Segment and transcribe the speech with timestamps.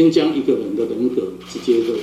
[0.00, 1.94] 先将一个人的人格直接的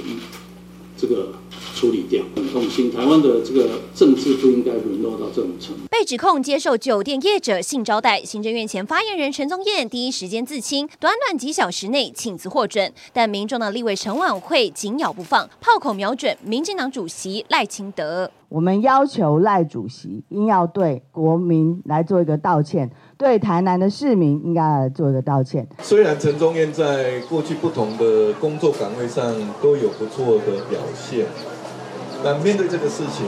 [0.95, 1.33] 这个
[1.77, 2.91] 处理掉，很痛心。
[2.91, 5.81] 台湾的这个政治不应该沦落到这种程度。
[5.91, 12.91] 被指控接受酒店业者性招待，行政院前发言人陈宗彦第一时间自清，短短几小时内请辞获准。
[13.13, 18.31] 但民众的立委陈琬惠紧咬不放，炮口瞄准民进党主席赖清德。
[18.49, 22.89] 我们要求赖主席应要对国民来做一个道歉。
[23.17, 25.67] 对台南的市民应该来做一个道歉。
[25.81, 31.25] 虽然陈宗彦在过去不同的工作岗位上都有不错的表现，
[32.23, 33.25] 但面对这个事情，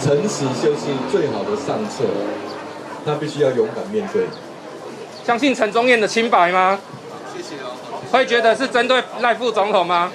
[0.00, 2.04] 诚实就是最好的上策。
[3.04, 4.26] 那必须要勇敢面对。
[5.24, 6.78] 相信陈宗彦的清白吗？
[7.36, 7.76] 谢谢哦。
[8.10, 10.10] 会觉得是针对赖副总统吗？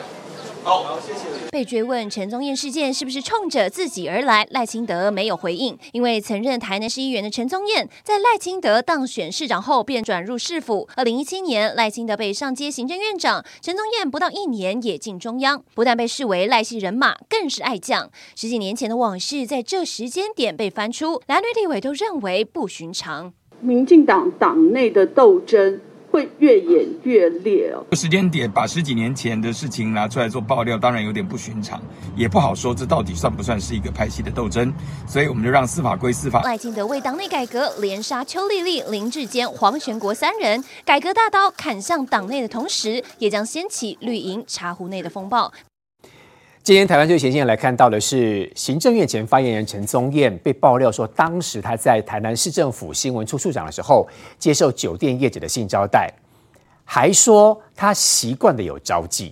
[0.69, 1.49] 好，谢谢。
[1.49, 5.75] 被追问陈宗彦事件是不是冲着自己而来，赖清德没有回应。
[5.93, 10.87] 因为曾任台南市议员的陈宗彦，在赖清德当选市长后便转入市府。
[10.95, 18.07] 二零一七年，赖清德被上街行政院长，陈宗彦不到一年也进中央，不但被视为赖系人马，更是爱将。
[18.35, 23.33] 十几年前的往事在这时间点被翻出，蓝绿立委都认为不寻常。
[23.59, 25.81] 民进党党内的斗争。
[26.11, 27.83] 会越演越烈哦。
[27.95, 31.81] 时间点把十几年前的事情拿出来做爆料，当然有点不寻常，
[32.15, 34.73] 也不好说这到底算不算是一个拍戏的斗争。
[35.07, 36.41] 所以我们就让司法归司法。
[36.43, 45.51] 赖清德为党内改革连杀邱丽丽、林志坚、黄全国三人，改革大刀砍向党内的同时，也将掀起绿营茶壶内的风暴。
[46.61, 56.13] 今天台湾最前线来看到的是行政院前发言人陈宗彦被爆料说，当时他在台南市政府新闻处处长的时候，接受酒店业者的性招待，
[56.83, 59.31] 还说他习惯的有招妓。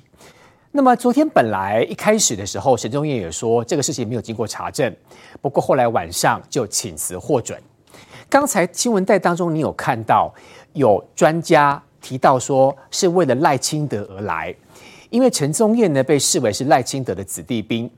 [0.71, 4.95] 那么昨天本来一开始的时候，陈宗彦也说这个事情没有经过查证，
[5.39, 7.61] 不过后来晚上就请辞获准。
[8.29, 10.33] 刚才新闻带当中，你有看到
[10.73, 14.55] 有专家提到说是为了赖清德而来。
[15.09, 17.89] 因为陈宗彦呢被视为是赖清德的子弟兵，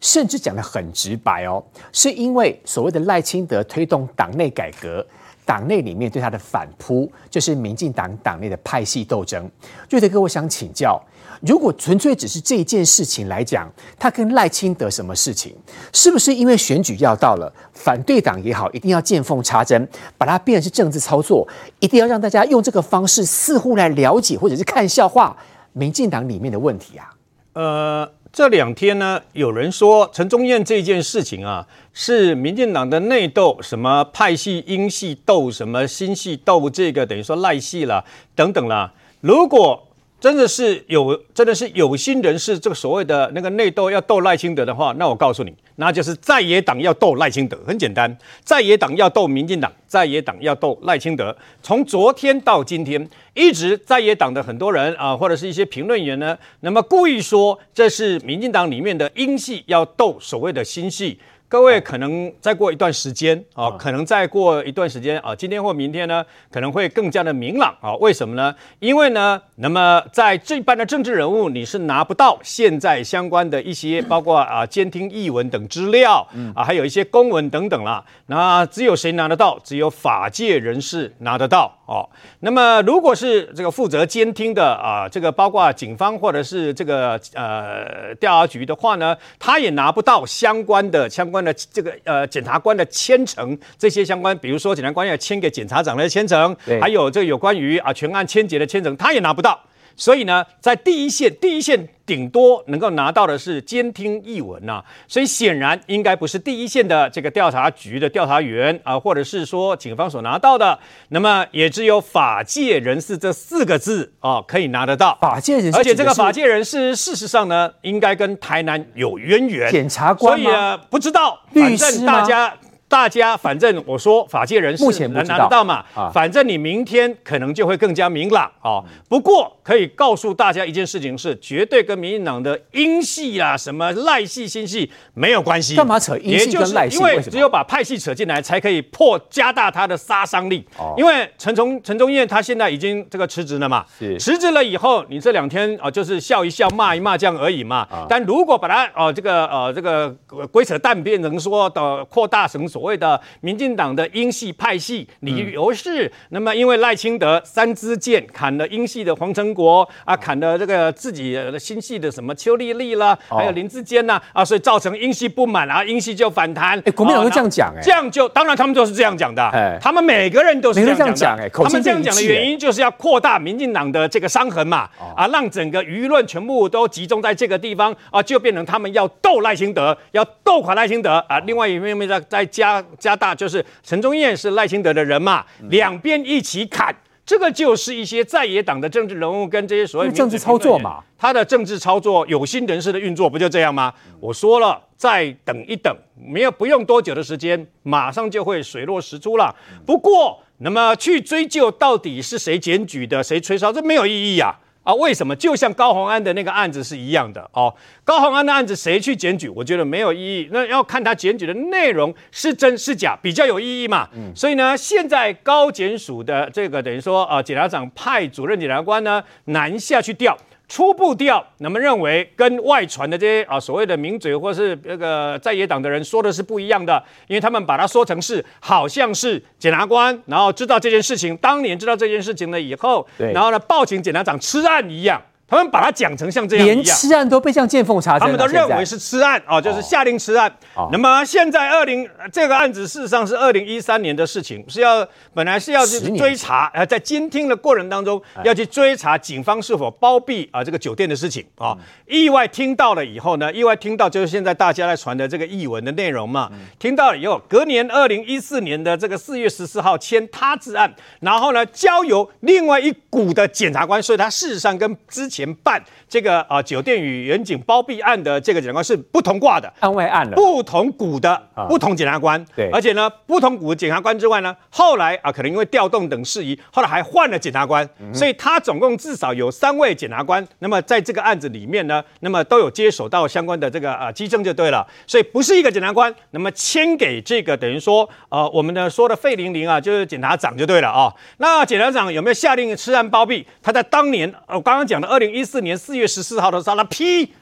[0.00, 5.04] 甚至讲得很直白哦，是因为所谓的赖清德推动党内改革，
[5.44, 9.50] 党内里面对他的反扑，就是民进党党内的派系斗争。
[9.90, 11.00] 瑞德哥，我想请教，
[11.40, 15.54] 如果纯粹只是这一件事情来讲，他跟赖清德什么事情？
[15.92, 19.86] 是不是因为选举要到了，反对党也好，一定要见缝插针，
[20.16, 21.46] 把它变成政治操作，
[21.80, 25.36] 一定要让大家用这个方式似乎来了解或者是看笑话？
[25.74, 27.14] 民进党里面的问题啊，
[27.52, 38.92] 呃，这两天呢，有人说陈宗彦这件事情啊，是民进党的内斗，什么派系、英系斗，什么新系斗，这个等于说赖系了，等等啦。
[39.20, 39.83] 如果
[40.24, 51.36] 真的是有，真的是有心人士，这个所谓的那个内斗要斗赖清德的话，那我告诉你，那就是在野党要斗赖清德，很简单，在野党要斗民进党，在野党要斗赖清德。
[51.62, 61.18] 从昨天到今天，一直在野党的很多人啊，或者是一些评论员呢，那么故意说这是民进党里面的英系要斗所谓的新系。
[61.46, 67.94] 各位可能再过一段时间啊，可能再过一段时间啊，今天或明天呢，可能会更加的明朗啊。
[67.96, 68.52] 为什么呢？
[68.80, 78.04] 因为呢，那么在这般的政治人物，你是拿不到现在相关的一些， 包括啊监听译文等资料啊，还有一些公文等等啦。
[78.26, 79.56] 那只有谁拿得到？
[79.62, 82.08] 只有法界人士拿得到哦。
[82.40, 91.52] 那么如果是这个负责监听的啊，这个包括警方或者是这个呃调查局的话呢，他也拿不到相关的相关的。
[91.72, 99.58] 这个呃，检察官的签呈，这些相关，比如说检察官要签给检察长的签呈，还有这个有关于啊全案签结的签呈，他也拿不到。
[99.96, 104.84] 所以呢，在第一线，第一线顶多能够拿到的是监听译文呐、啊。
[105.06, 110.78] 所以显然应该不是第一线的这个调查局的调查员啊，或者是说警方所拿到的。
[111.08, 115.16] 那么也只有法界人士这四个字啊，可以拿得到。
[115.20, 119.70] 法界人士，而且这个法界人士事实上呢，应该跟台南有渊源。
[119.70, 122.54] 检察官所以啊，不知道，反正大家。
[122.94, 128.84] 大家反正我说法界人士目前不能拿得到嘛，啊反正你明天可能就会更加明朗啊、哦。
[129.08, 135.74] 不过可以告诉大家一件事情是，绝对跟民进党的英系啊、什么赖系、新系没有关系。
[135.74, 136.96] 干嘛扯英系跟赖系？
[136.96, 140.64] 因为只有把派系扯进来，才可以破加大他的杀伤力。
[140.78, 143.84] 哦、因为陈崇陈忠彦他现在已经这个辞职了嘛，
[144.20, 147.78] 辞职了以后，你这两天啊、呃、就是笑一笑、骂一骂这样而已嘛。
[147.90, 150.08] 啊、但如果把他哦、呃、这个呃这个
[150.52, 166.80] 鬼扯淡变成说的扩大成所谓的民进党的英系派系，理由是、嗯、那么因为赖清德三支箭砍了英系的黄成国啊，砍了这个自己的新系的什么邱丽丽啦，哦、还有林志坚呐啊，所以造成英系不满啊，英系就反弹。
[166.86, 186.94] 哎，国民党都这样讲哎，这样就当然他们就是这样讲的，哎，他们每个人都是这样讲的，他们这样讲的原因就是要扩大民进党的这个伤痕嘛，啊，让整个舆论全部都集中在这个地方啊，就变成他们要斗赖清德，要斗垮赖清德啊，另外一面面在在加加加大，就是陈宗彦是赖清德的人嘛，两边一起砍。
[187.26, 193.92] 这个就是一些在野党的政治人物跟这些所谓政治操作嘛，他的政治操作有心人士的运作不就这样吗？
[194.20, 199.54] 我说了，再等一等，没有不用多久的时间，马上就会水落石出了。
[199.86, 204.54] 不过，那么去追究到底是谁检举的，谁吹哨，这没有意义呀。
[204.84, 205.34] 啊，为什么？
[205.34, 207.74] 就像高洪安的那个案子是一样的哦。
[208.04, 209.48] 高洪安的案子谁去检举？
[209.48, 210.48] 我觉得没有意义。
[210.52, 214.08] 那要看他检举的内容是真是假，比较有意义嘛。
[214.14, 214.30] 嗯。
[214.36, 220.36] 所以呢，现在高检署的这个等于说啊，检察长派主任检察官呢南下去调。
[220.74, 235.22] 初步调，那么认为跟外传的这些啊所谓的名嘴或是那个在野党的人说的是不一样的，因为他们把它说成是好像是检察官，然后知道这件事情，当年知道这件事情了以后，对，然后呢报请检察长吃案一样。
[235.46, 238.20] 他们把它讲成像这样样，连吃案都被像见缝插针。
[238.20, 240.50] 他们都认为是吃案啊，就是下令吃案。
[240.74, 251.76] 哦、那么现在二零这个案子事实上是二零一三年的事情，是要本来是要去追查，呃，在监听的过程当中要去追查警方是否包庇啊这个酒店的事情啊。
[252.08, 256.50] 意外听到了以后呢，意外听到就是现在大家在传的这个译文的内容嘛。
[256.78, 265.33] 听到了以后，隔年二零一四年的这个四月十四号签他字案，然后呢交由另外一股的检察官，所以他事实上跟之前。
[265.34, 293.44] 前办这个啊酒店与远景包庇案的这个检察官是不同挂的，案外案了，不同股的不同检察官，对，而且呢不同股的检察官之外呢，后来啊可能因为调动等事宜，后来还换了检察官，所以他总共至少有三位检察官，那么在这个案子里面呢，那么都有接手到相关的这个啊稽证就对了，所以不是一个检察官，那么签给这个等于说呃我们的说的费玲玲啊就是检察长就对了啊，那检察长有没有下令吃案包庇？
[293.60, 295.23] 他在当年我刚刚讲的二零。
[295.32, 297.32] 一四年四月十四号的时候，他批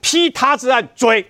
[0.00, 1.24] 批他之案追，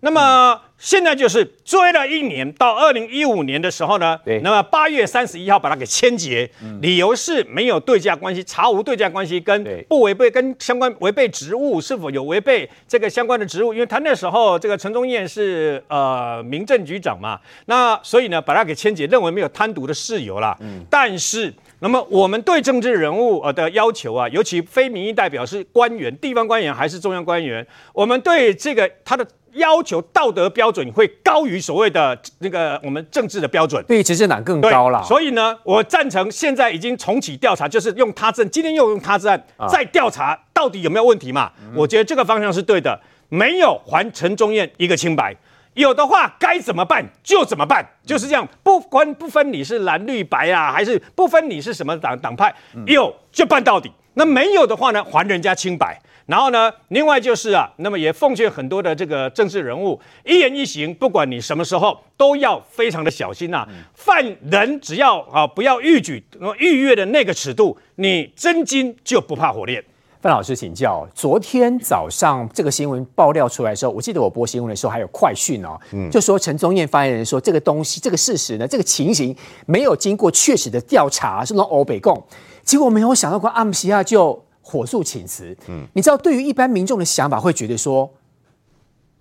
[0.00, 6.48] 那么现在就是追了一年，到二零一五年的时候呢，对，那么八月三十一号把它给签结，
[6.80, 21.52] 理由是没有对价关系，查无对价关系，跟不违背跟相关违背职务是否有违背这个相关的职务，因为他那时候这个陈宗彦是呃民政局长嘛，那所以呢把它给签结，认为没有贪渎的事由啦，嗯，但是。
[21.80, 29.24] 那么我们对政治人物呃的要求啊，尤其非民意代表是官员、地方官员还是中央官员，我们对这个他的
[29.58, 35.02] 要求道德标准会高于所谓的那个我们政治的标准，对执政党更高了。
[35.04, 41.52] 所以呢，我赞成现在已经重启调查，就是用他政，今天又用他政案再调查到底有没有问题嘛？
[41.74, 45.36] 我觉得这个方向是对的，没有还陈忠燕一个清白。
[45.74, 52.52] 有的话该怎么办就怎么办，就是这样，不关不分你是蓝绿白啊，还是不分你是什么党党派，
[52.86, 53.92] 有就办到底。
[54.14, 55.96] 那没有的话呢，还人家清白。
[56.28, 63.68] 然后呢，另外就是啊，那么也奉劝很多的这个政治人物，一言一行，不管你什么时候，都要非常的小心呐、啊。
[63.94, 66.22] 犯人只要啊不要逾矩，
[66.58, 69.82] 逾越的那个尺度，你真金就不怕火炼。
[70.20, 82.22] 范老师请教，昨天早上这个新闻爆料出来的时候，我记得我播新闻的时候还有快讯哦，嗯，就说陈宗彦发言人说这个东西、这个事实呢，这个情形没有经过确实的调查，是那种欧北共，
[82.64, 88.12] 结果没有想到过阿姆西亚就火速请辞，嗯，你知道对于一般民众的想法会觉得说，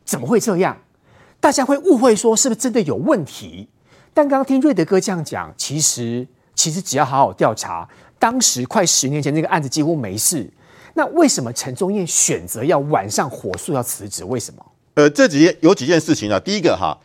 [0.03, 0.77] 怎么会这样？
[1.39, 3.69] 大家会误会说是不是真的有问题？
[4.13, 7.87] 但刚刚听瑞德哥这样讲，其实其实只要好好调查，
[8.19, 10.51] 当时快十年前那个案子几乎没事。
[10.95, 14.25] 那为什么陈宗彦选择要晚上火速要辞职？
[14.25, 14.65] 为什么？
[14.95, 16.37] 呃，这几件有几件事情啊。
[16.37, 16.99] 第一个哈，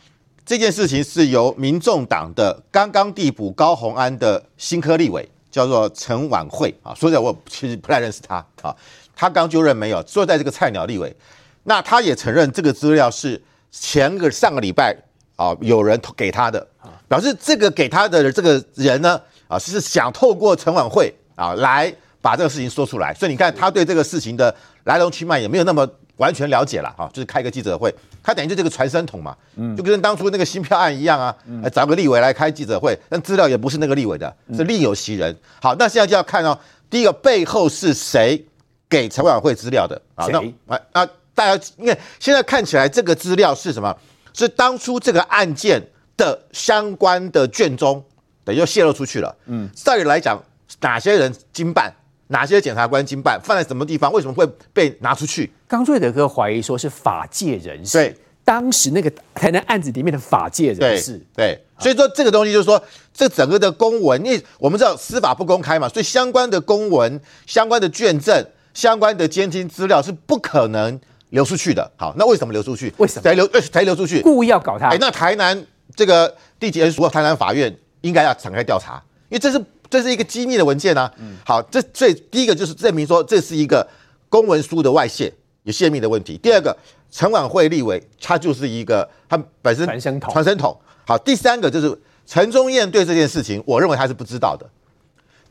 [0.44, 6.92] 这件事情是由民众党的刚刚递补高虹安的新科立委，叫做陈婉慧啊。
[6.92, 8.74] 说实在，我其实不太认识他啊。
[9.14, 11.14] 他刚就任没有，坐在这个菜鸟立委。
[11.62, 13.40] 那他也承认这个资料是
[13.70, 14.96] 前个上个礼拜
[15.36, 16.66] 啊有人给他的，
[17.06, 24.52] 表示这个给他的这个人呢啊是想透过陈婉慧啊来把这个事情说出来，所以你看他对这个事情的
[24.84, 27.92] 来龙去脉也没有那么完全了解了啊，就是开个记者会，
[28.22, 31.34] 他等于就这个传声筒嘛，嗯，就跟当初那个新票案一样啊，
[31.72, 35.36] 找个立委来开记者会，但资料也不是那个立委的，是另有其人。
[35.60, 36.58] 好，那现在就要看哦，
[36.90, 38.44] 第一个背后是谁
[38.88, 40.26] 给陈琬惠资料的啊？
[40.28, 40.38] 那
[40.74, 43.96] 啊啊，大家因为现在看起来这个资料是什么？
[44.34, 45.82] 是当初这个案件
[46.16, 48.02] 的相关的卷宗，
[48.44, 49.34] 等于就泄露出去了。
[49.46, 50.42] 嗯，照理来讲，
[50.80, 51.92] 哪些人经办？
[52.32, 53.38] 哪些检察官经办？
[53.40, 54.10] 放在什么地方？
[54.10, 55.52] 为什么会被拿出去？
[55.68, 57.98] 刚瑞德哥怀疑说是法界人士。
[57.98, 61.18] 对，当时那个台南案子里面的法界人士。
[61.36, 70.98] 对，对所以说这个东西就是说，这整个的公文，因为我们知道司法不公开嘛，所以相关的公文、相关的卷证、相关的监听资料是不可能
[71.28, 71.88] 流出去的。
[71.96, 72.92] 好，那为什么流出去？
[72.96, 73.46] 为什么才流？
[73.70, 74.22] 才流出去？
[74.22, 74.88] 故意要搞他？
[74.88, 79.62] 哎，那台南这个地检署、台南法院应该要展开调查，因为这是。
[79.92, 81.12] 这是一个机密的文件啊，
[81.44, 83.86] 好，这所以第一个就是证明说这是一个
[84.30, 85.30] 公文书的外泄
[85.64, 86.38] 有泄密的问题。
[86.38, 86.74] 第二个，
[87.10, 90.74] 陈婉慧立委他就是一个他本身传声筒，传声筒。
[91.06, 94.66] 好，第三个就是陈忠燕对这件事情，我认为他是不知道的。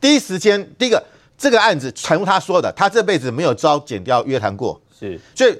[0.00, 1.00] 第一时间，第一个
[1.38, 5.56] 这个案子，诚如他说的，他这辈子没有遭剪掉约谈过，是，所以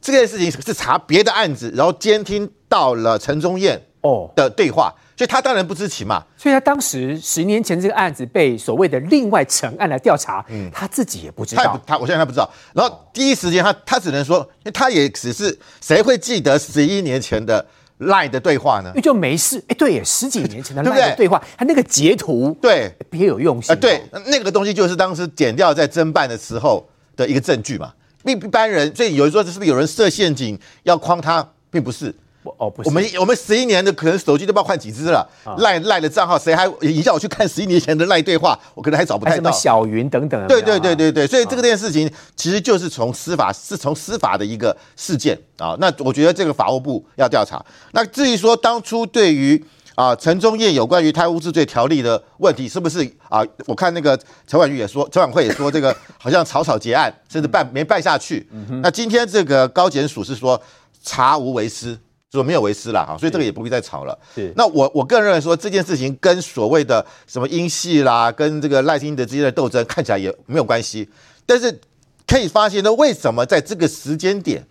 [0.00, 4.94] 这件事情是查别的案子，然后监听到了陈忠燕哦的对话。
[5.20, 12.50] 所以他当然不知情嘛，所以他当时十年前这个案子被所谓的另外成案来调查，嗯，他自己也不知道，他，他我现在他不知道。
[12.72, 17.62] 然后第一时间他他只能说，因为他也只是谁会记得十一年前的
[17.98, 18.88] 赖的对话呢？
[18.88, 27.92] 因为就没事，哎，对，十几年前的 赖的对话，他那个截图，对，别有用心，啊，对，那个东西就是当时剪掉在侦办的时候的一个证据嘛。
[28.24, 32.14] 一般人，所以有人说，是不是有人设陷阱要诓他，并不是。
[32.42, 35.28] 哦，不是，我们我们十一年的可能手机都不知道换几只了，
[35.58, 39.36] 赖赖、啊、的账号谁还你叫我去看十一年前的赖对话，我可能还找不太到。
[39.36, 40.46] 什么小云等等。
[40.46, 47.62] 对对对对对，所以这个件事情其实就是从司法是从司法的一个事件啊，那我觉得这个法务部要调查。
[47.92, 49.62] 那至于说当初对于
[49.94, 53.44] 啊陈宗业有关于贪污治罪条例的问题，是不是啊？
[53.66, 58.48] 我看那个陈婉玉也说，陈婉慧也说这个好像草草结案，甚至办没办下去。
[58.50, 60.58] 嗯、那今天这个高检署是说
[61.02, 61.98] 查无为私。
[62.32, 64.16] 说没有为师了哈，所以这个也不必再吵了。
[64.34, 71.08] 是，那我我个人认为说这件事情跟所谓的什么英系啦，跟这个赖清德之间的斗争看起来也没有关系。
[71.44, 71.80] 但是
[72.28, 74.64] 可以发现呢，为什么在这个时间点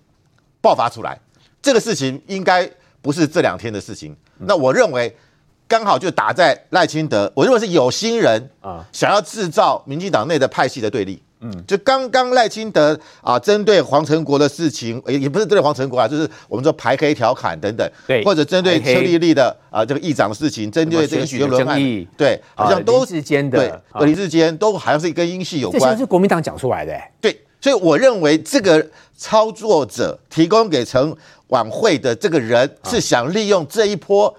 [0.61, 1.19] 爆发出来？
[1.61, 2.69] 这个事情应该
[3.01, 4.15] 不是这两天的事情。
[4.37, 5.13] 那我认为
[5.67, 11.21] 刚好就打在赖清德，我认为是有心人啊，想要制造民进党内的派系的对立。
[11.41, 21.79] 嗯，就刚刚赖清德啊，针对黄成国的事情，也也不是针对黄成国啊，就是我们说排黑调侃等等，对，或者针对邱丽丽的啊这个议长的事情，针对这个许伦案，
[22.17, 31.15] 对，好像都之间的对，林志坚都好像是跟英系有关，这是国民党讲出来的，对，所以我认为这个操作者提供给陈
[31.47, 34.27] 晚会的这个人是想利用这一波。
[34.27, 34.35] 啊，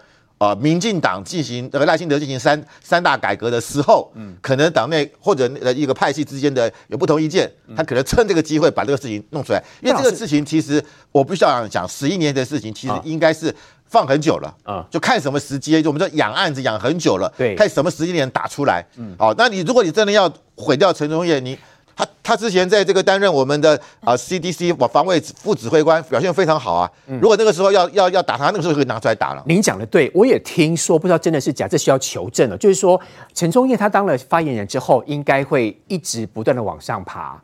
[0.59, 9.63] 民进党进行这个赖清德进行三三大改革的时候，嗯，可能党内或者呃一个派系之间的有不同意见，他可能趁这个机会把这个事情弄出来。
[9.83, 10.83] 因为这个事情其实
[11.13, 13.55] 我不需要讲，十一年的事情其实应该是
[13.85, 21.59] 放很久了啊，就看什么时机，就我们说养案子养很久了，对，看什么时间点打出来，嗯，好，那你如果你真的要毁掉陈忠业，你。
[22.01, 26.91] 他他之前在这个担任我们的啊 CDC 防卫副指挥官，表现非常好啊。
[27.21, 29.43] 如果那个时候要要要打他，那个时候可以拿出来打了。
[29.47, 32.57] 您讲的对，我也听说，不知道真的是假，这需要求证了。
[32.57, 32.99] 就是说，
[33.35, 37.39] 陈忠业他当了发言人之后，应该会一直不断的往上爬。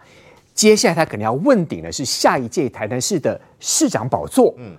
[0.54, 4.54] 接下来他可能要问鼎的是下一届台南市的市长宝座。
[4.56, 4.75] 嗯，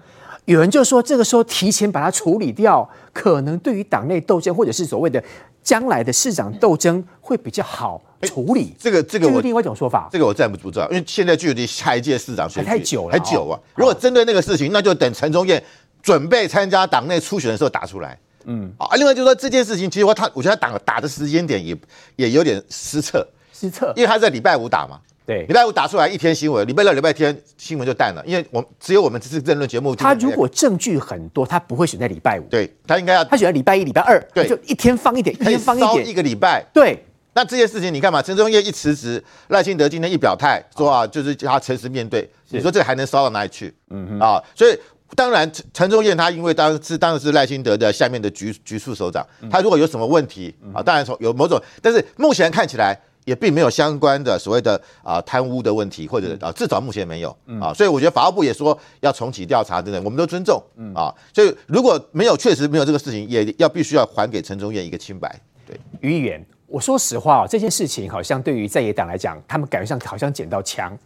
[0.45, 5.23] 有人就说，这个时候提前把他处理掉，可能对于党内斗争或者是所谓的
[5.67, 8.01] 将来的市长斗争会比较好。
[8.21, 13.59] 处理这个这个我另外一种说法，这个我站不不知道，因为现在距离下一届市长选举太久了，还久啊。
[13.75, 15.61] 如果针对那个事情，那就等陈忠彦
[16.01, 18.17] 准备参加党内初选的时候打出来。
[18.45, 21.77] 嗯啊，另外就是说这件事情，其实我他我觉得他打打的时间点也
[22.15, 25.01] 也有点失策，失策，因为他在礼拜五打嘛。
[25.27, 29.93] 对，礼拜五打出来一天新闻，礼拜六、礼拜天新闻就淡了，因为我只有我们这次政论节目。
[29.93, 32.43] 他如果证据很多，他不会选在礼拜五。
[32.49, 36.65] 对，他应该要他选在礼拜一、礼拜二，对，就一天放一点，一天放一点，一个礼拜。
[36.73, 37.03] 对。
[37.33, 42.27] 那这件事情你看嘛，陈忠业一辞职，赖清德今天一表态说啊，就是叫他诚实面对。
[42.49, 43.71] 你说这还能烧到哪里去？
[43.89, 44.75] 嗯哼啊，所以
[45.13, 57.29] 当然陈陈忠彦他因为当时当时是赖清德的下面的局局处首长，他如果有什么问题啊，当然从有某种，但是目前看起来也并没有相关的所谓的啊贪污的问题，或者啊至少目前没有
[57.59, 60.63] 啊，所以我觉得法务部也说要重启调查等等，我们都尊重
[60.95, 61.13] 啊。
[61.33, 65.37] 所以如果没有确实没有这个事情，也要必须要还给陈忠彦一个清白。
[65.65, 70.97] 对，于议员，我说实话哦，这件事情好像对于在野党来讲，他们感觉上好像捡到枪。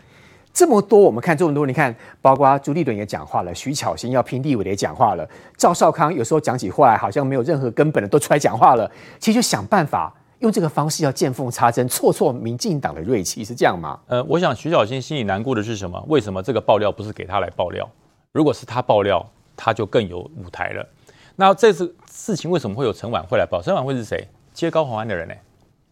[0.54, 8.92] 这么多，我们看这么多，你看，包括朱立伦也讲话了，徐巧芯要拼立委的也讲话了，赵少康有时候讲起话来好像没有任何根本的都出来讲话了。
[9.18, 14.00] 其实就想办法用这个方式要见缝插针，挫挫民进党的锐气，是这样吗？
[14.08, 16.04] 呃，我想徐小新心里难过的是什么？
[16.08, 17.88] 为什么这个爆料不是给他来爆料？
[18.32, 19.24] 如果是他爆料，
[19.56, 20.88] 他就更有舞台了。
[21.36, 23.62] 那这次事情为什么会有陈琬惠来爆？
[23.62, 24.28] 陈琬惠是谁？
[24.54, 25.34] 接高鸿安的人呢？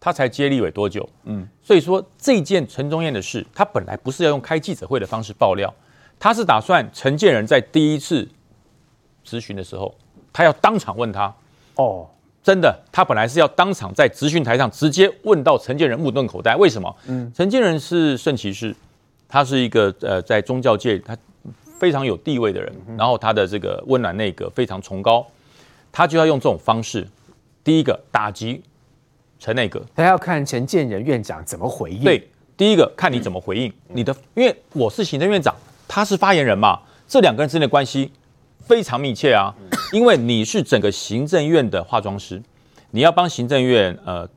[0.00, 1.08] 他才接立委多久？
[1.24, 5.72] 嗯，所以说这件陈宗彦的事，他本来不是要用开记者会的方式爆料，
[6.18, 8.28] 他是打算陈建仁在第一次
[9.22, 9.94] 质询的时候，
[10.32, 11.32] 他要当场问他。
[11.76, 12.08] 哦，
[12.42, 16.56] 真的，他本来是要当场在质询台上直接问到陈建仁目瞪口呆。
[16.56, 16.96] 为什么？
[17.06, 18.74] 嗯，陈建仁是圣骑士，
[19.28, 21.16] 他是一个呃在宗教界他
[21.78, 25.26] 非常有地位的人，然后他的这个温暖内阁非常崇高，
[25.92, 27.06] 他就要用这种方式，
[27.62, 28.62] 第一个打击。
[29.42, 32.04] 陈内阁，他要看陈建仁院长怎么回应。
[32.04, 32.28] 对，
[32.58, 35.56] 第一个看你怎么回应你的，因为我是行政院长，
[35.88, 36.78] 他是发言人嘛，
[37.08, 38.12] 这两个人之间的关系
[38.70, 39.52] 非常密切啊。
[39.92, 42.40] 因为你是整个行政院的化妆师，
[42.92, 44.28] 你要帮行政院呃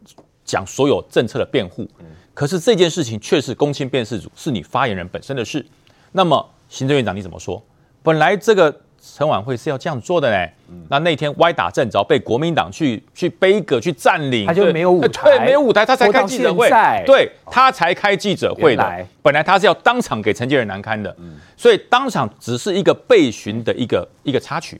[0.44, 1.88] 讲所有政策的辩护，
[2.34, 5.64] 可是这件事情却是公卿辨识组，是你发言人本身的事。
[6.12, 7.64] 那么行政院长你怎么说？
[8.02, 8.82] 本来这个。
[9.06, 10.50] 陈晚会是要这样做的呢，
[10.90, 16.70] 那那天歪打正着，被国民党去去杯葛去占领，他就没有舞台，对，没有舞台，他才开记者会，
[17.06, 19.08] 对，他才开记者会的。
[19.22, 21.14] 本来他是要当场给陈建仁难堪的，
[21.58, 24.80] 所以当场只是一个备询的一个一个插曲，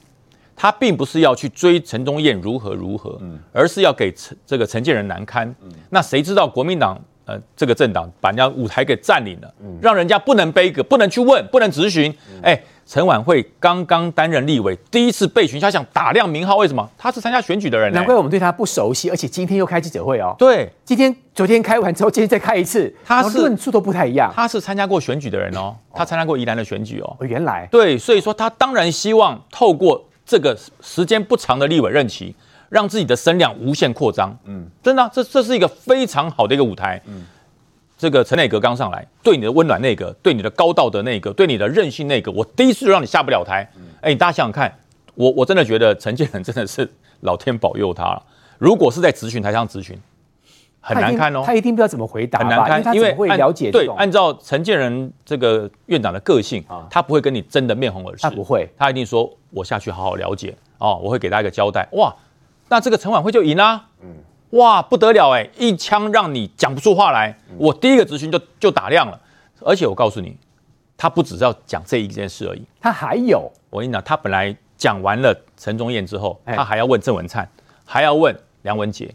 [0.56, 3.20] 他并不是要去追陈宗彦如何如何，
[3.52, 5.54] 而是要给陈这个陈建仁难堪。
[5.90, 12.60] 那谁知道国民党呃这个政党把人家舞台给占领了，让人家不能杯葛，不能去问，不能质询，哎。
[12.86, 16.56] 陈婉慧刚刚担任立委，第一次被询，他想打亮名号。
[16.56, 16.86] 为什么？
[16.98, 19.08] 他是参加选举的人，难怪我们对他不熟悉。
[19.08, 20.36] 而且今天又开记者会哦。
[20.38, 24.30] 对，今天、昨天开完之后，今天再开一次，他是论述都不太一样。
[24.36, 27.16] 他是参加过选举的人哦，他参加过宜兰的选举哦。
[27.20, 32.36] 原来对，所以说他当然希望透过这个时间不长的立委任期，
[32.68, 34.36] 让自己的声量无限扩张。
[34.44, 37.00] 嗯，真的、啊，这这是一个非常好的一个舞台。
[37.06, 37.24] 嗯。
[37.96, 43.66] 这个陈内阁刚上来，对你的温暖内阁，对你的高道德内阁，对你的任性内阁，我第一次就让你下不了台。
[44.02, 44.76] 哎，大家想想看，
[45.14, 48.22] 我我真的觉得陈建仁真的是老天保佑他了。
[48.58, 49.96] 如果是在咨询台上咨询，
[50.80, 61.88] 很难看哦，他一定不知道怎么回答，很难看，因为会了解对，按照陈建仁这个院长的个性啊，他不会跟你争得面红耳赤，他不会，他一定说，我下去好好了解哦，我会给他一个交代。
[61.92, 62.14] 哇，
[62.74, 63.86] 那这个陈婉慧就赢啦。
[64.02, 64.08] 嗯。
[64.50, 65.48] 哇，不得了哎！
[65.56, 69.20] 一枪让你讲不出话来，我第一个咨询就就打亮了。
[69.60, 70.36] 而且我告诉你，
[70.96, 73.48] 他不只是要讲这一件事而已，他还有。
[73.70, 77.48] 我跟你讲，他本来讲完了陈宗彦之后，他还要问郑文灿，
[77.84, 79.08] 还要问梁文杰。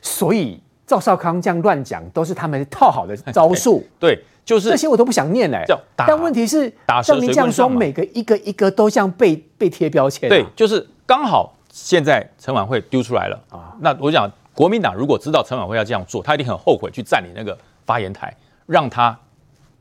[0.00, 3.86] 所以赵少康这样乱讲，都是他们套好的招数。
[4.00, 5.62] 对，就是这些我都不想念哎。
[5.94, 10.28] 但问题是，像你这样说，每个一个一个都像被被贴标签。
[10.28, 13.74] 对，就是刚好现在陈婉会丢出来了啊。
[13.80, 14.30] 那我讲。
[14.54, 18.32] 国民党如果知道陈婉会要这样做，他一定很后悔去占领那个发言台，
[18.66, 19.18] 让他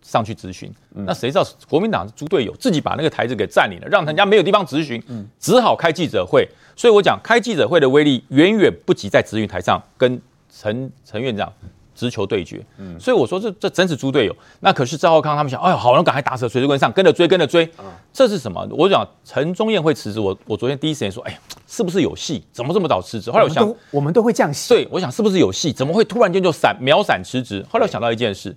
[0.01, 0.67] 上去质询。
[0.95, 6.49] 嗯、那谁知道国民党是猪队友，自己把那个台子给占领了，让人家没有地方质询，嗯、只好开记者会。
[6.75, 11.53] 所以我讲开记者会的威力远远不及在质询台上跟陈陈院长
[11.95, 12.65] 直球对决。
[12.77, 14.36] 嗯、所以我说这这真是猪队友。
[14.60, 17.65] 那可是赵浩康他们想，哎呦，好人赶快打死，随时跟上，跟着追，跟着追。
[17.79, 18.67] 嗯、这是什么？
[18.71, 21.39] 我讲陈忠彦会辞职，我我昨天第一时间说，哎呀。
[21.65, 22.43] 是不是有戏？
[22.51, 23.32] 怎么这么早辞职？
[23.32, 24.77] 后来我想，我，我们都会这样想。
[24.77, 25.73] 对，我想是不是有戏？
[25.73, 27.65] 怎么会突然间就闪秒闪辞职？
[27.67, 28.56] 后来我想到一件事，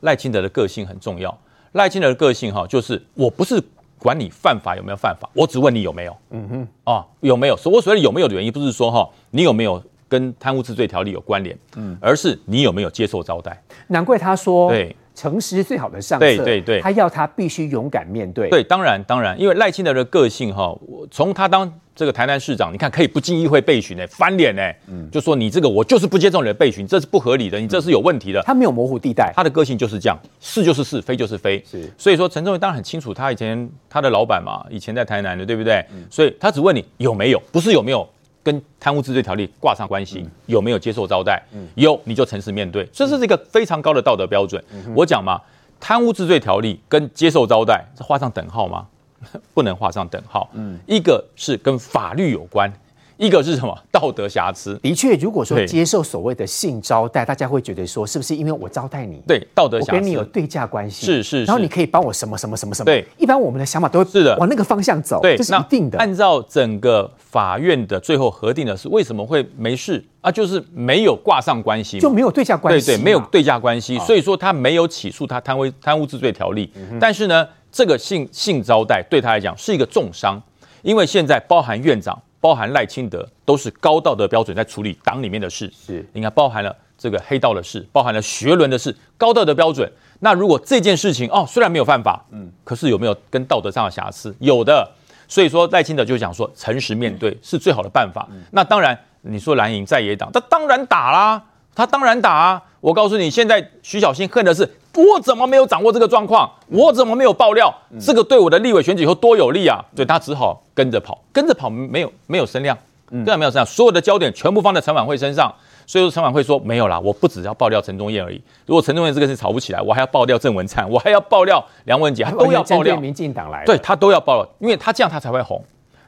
[0.00, 1.38] 赖清德的个性很重要。
[1.72, 3.62] 赖清德的个性哈，就是我不是
[3.98, 6.16] 管你犯法有没有犯法，我只问你有没有。
[6.30, 7.56] 嗯哼，啊有没有？
[7.58, 13.60] 所我所谓的有没有的原因，不是说哈你有没有跟贪污治罪条例有关联，嗯，而是你有没有接受招待。
[13.88, 14.94] 难怪他说对。
[15.16, 16.26] 诚实是最好的上策。
[16.26, 18.50] 对对对，他要他必须勇敢面对。
[18.50, 20.78] 对，当然当然，因为赖清德的个性哈，
[21.10, 28.42] 从他当这个台南市长，你看可以不经议会备询呢，翻脸呢，嗯，就说你这个我就是不接受你的备询，这是不合理的，你这是有问题的。
[28.42, 31.64] 他没有模糊地带，他的个性就是这样，是就是是，非就是非。
[31.66, 35.82] 是，所以说陈宗彦当然很清楚，他以前他的老板嘛，以前在台南的，对不对？
[35.94, 38.06] 嗯，所以他只问你有没有，不是有没有。
[38.46, 41.42] 跟贪污治罪条例挂上关系，有没有接受招待？
[41.74, 44.62] 有你就诚实面对，这是一个非常高的道德标准。
[44.94, 45.40] 我讲嘛，
[45.80, 48.86] 贪污治罪条例跟接受招待是画上等号吗？
[49.52, 50.48] 不能画上等号。
[50.52, 52.72] 嗯一个是跟法律有关，
[53.16, 54.78] 一个是什么道德瑕疵？
[54.82, 59.22] 的确，如果说接受所谓的性招待，大家会觉得说，是不是因为我招待你？
[59.26, 62.84] 对，道德瑕疵，我跟你有对价关系，是是，然后你可以帮我什么什么什么什么？
[62.84, 65.98] 对，一般我们的想法都会是的，往那个方向走，对，这是一定的。
[65.98, 70.30] 按照整个法院的最后核定的是，为什么会没事啊？
[70.30, 80.40] 就是没有挂上关系，就没有对价关系，对对，没有对价关系，所以说他没有起诉他贪污贪污治罪条例，但是呢，这个性性招待对他来讲是一个重伤。
[80.82, 89.90] 因为现在包含院长、包含赖清德都是高道德标准在处理党里面的事，是你看包含了这个黑道的事，包含了学伦的事，高道德标准。
[90.20, 94.34] 那如果这件事情哦，虽然没有犯法，嗯，可是有没有跟道德上的瑕疵？
[94.38, 94.88] 有的。
[95.28, 98.28] 所以说赖清德就讲说，诚实面对是最好的办法。
[98.52, 101.44] 那当然，你说蓝营在野党，他当然打啦，
[101.76, 102.62] 他当然打啊。
[102.80, 104.68] 我告诉你，现在徐小新恨的是。
[104.96, 106.50] 我怎么没有掌握这个状况？
[106.68, 107.70] 我怎么没有爆料？
[108.00, 109.84] 这个对我的立委选举以后多有利啊！
[109.94, 112.74] 对，他只好跟着跑，跟着跑没有没有声量，
[113.10, 115.54] 根本没有声量，所有的焦点全部放在陈婉慧身上。
[115.86, 118.40] 所以说陈婉慧说没有啦，我不只要爆料陈忠燕而已。
[118.64, 122.96] 如果陈忠燕这个事吵不起来，我还要爆料郑文灿，我还要爆料梁文杰，他都要爆料。
[122.96, 125.62] 民进党来，对他都要爆料，因为他这样他才会红，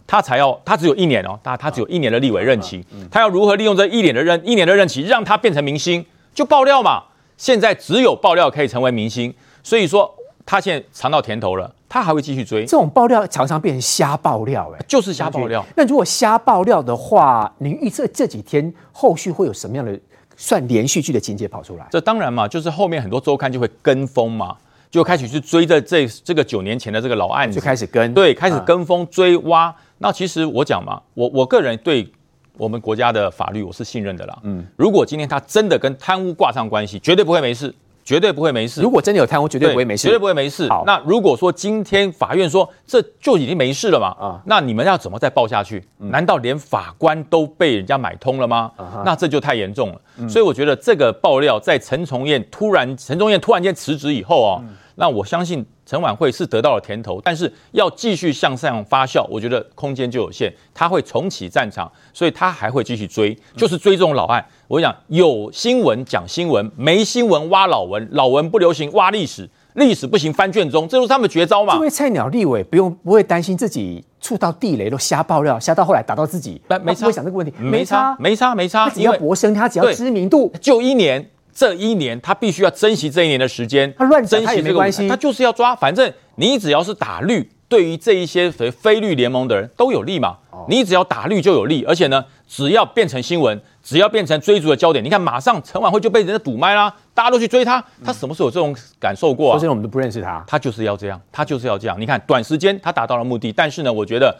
[0.09, 7.05] 他才要他只有一年哦，他他只有一年的立委任期，他要如何利用这一年的任一年的任期让他变成明星，就爆料嘛。
[7.37, 9.33] 现在只有爆料可以成为明星。
[9.63, 10.13] 所以说，
[10.47, 12.63] 他现在尝到甜头了，他还会继续追。
[12.65, 15.63] 这种爆料常常变成瞎爆料，哎，就是瞎爆料。
[15.77, 20.01] 那如果瞎爆料的话，您预测这几天后续会有什么样的
[20.37, 21.87] 算连续剧的情节跑出来？
[21.91, 24.57] 这当然嘛，就是后面很多周刊就会跟风嘛，
[24.91, 29.75] 就开始去追着这这个九年前的这个老案子，就开始跟，对，开始跟风追挖。
[29.99, 32.11] 那其实我讲嘛，我我个人对
[32.57, 34.39] 我们国家的法律我是信任的啦。
[34.43, 37.75] 嗯，如果今天他真的跟贪污挂上关系，绝对不会没事。
[38.09, 38.81] 绝对不会没事。
[38.81, 40.67] 如果真的有贪污，绝对不会没事，绝对不会没事。
[40.71, 44.07] 好，那如果说今天法院说这就已经没事了嘛？
[44.19, 45.85] 啊，那你们要怎么再报下去？
[45.99, 48.73] 难道连法官都被人家买通了吗？
[49.05, 50.27] 那这就太严重了。
[50.27, 54.63] 所以我觉得这个爆料在陈崇彦突然陈崇彦突然间辞职以后啊，
[54.95, 60.53] 那我相信陈婉慧是得到了甜头，但是要继续向上发酵，我觉得空间就有限。
[60.75, 64.45] 他会重启战场，所以他还会继续追，就是追这种老案。
[64.67, 71.75] 我讲有新闻讲新闻，没新闻挖老文，老文不流行挖历史，历史不行翻卷宗，这就是他们绝招嘛。
[71.77, 77.01] 因为菜鸟立委不用不会担心自己触到地雷，都瞎爆料，瞎到后来打到自己，没差。
[77.01, 78.85] 不会想这个问题，没差，没差，没差。
[78.85, 83.93] 他只要博声，他只要知名度，就一年，这一年他必须要珍惜这一年的时间。
[83.99, 90.37] 他乱珍惜也没关系，他就是要抓，反正你只要是打绿，对于这一些非非绿联盟的人都有利嘛。
[90.69, 93.61] 你只要打绿就有利，而且呢，只要变成新闻。
[93.81, 99.55] 只要变成追逐的焦点，你看马上陈晚会就被人家堵麦啦，大家都去追他，他什么时候有这种感受过啊？
[99.55, 101.99] 说真的，我们都不认识他，他就是要这样，他就是要这样。
[101.99, 104.37] 你看短时间他达到了目的，但是呢，我觉得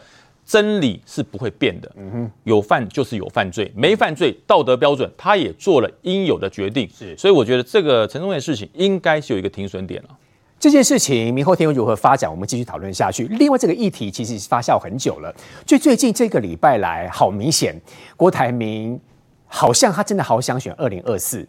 [0.49, 1.91] 真理是不会变的。
[1.95, 6.89] 嗯哼，有犯就是有犯罪，没犯罪道德标准他也做了应有的决定。
[6.89, 10.09] 是，所以我觉得这个陈宗彦的事情应该是有一个停损点了。
[10.59, 13.25] 这件事情明后天又如何发展，我们继续讨论下去。
[13.27, 15.31] 另外，这个议题其实发酵很久了，
[15.65, 17.79] 就最近这个礼拜来，好明显，
[18.17, 18.99] 郭台铭。
[19.51, 21.43] 好像他真的好想选二零二四，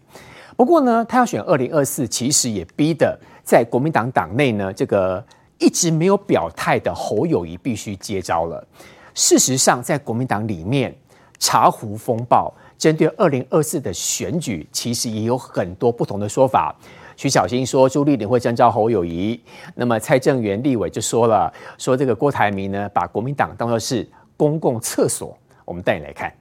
[0.56, 5.22] 不过呢，他要选二零二四，其实也逼得在国民党党内呢，这个
[5.60, 8.66] 一直没有表态的侯友宜必须接招了。
[9.14, 10.92] 事实上，在国民党里面，
[11.38, 16.74] 茶壶风暴针对二零二四的选举，其实也有很多不同的说法。
[17.16, 19.38] 徐小新说朱立伦会征召侯友宜，
[19.74, 25.36] 那么蔡正元立委就说了，说这个郭台铭呢，把国民党当作是公共厕所。
[25.66, 26.32] 我们带你来看。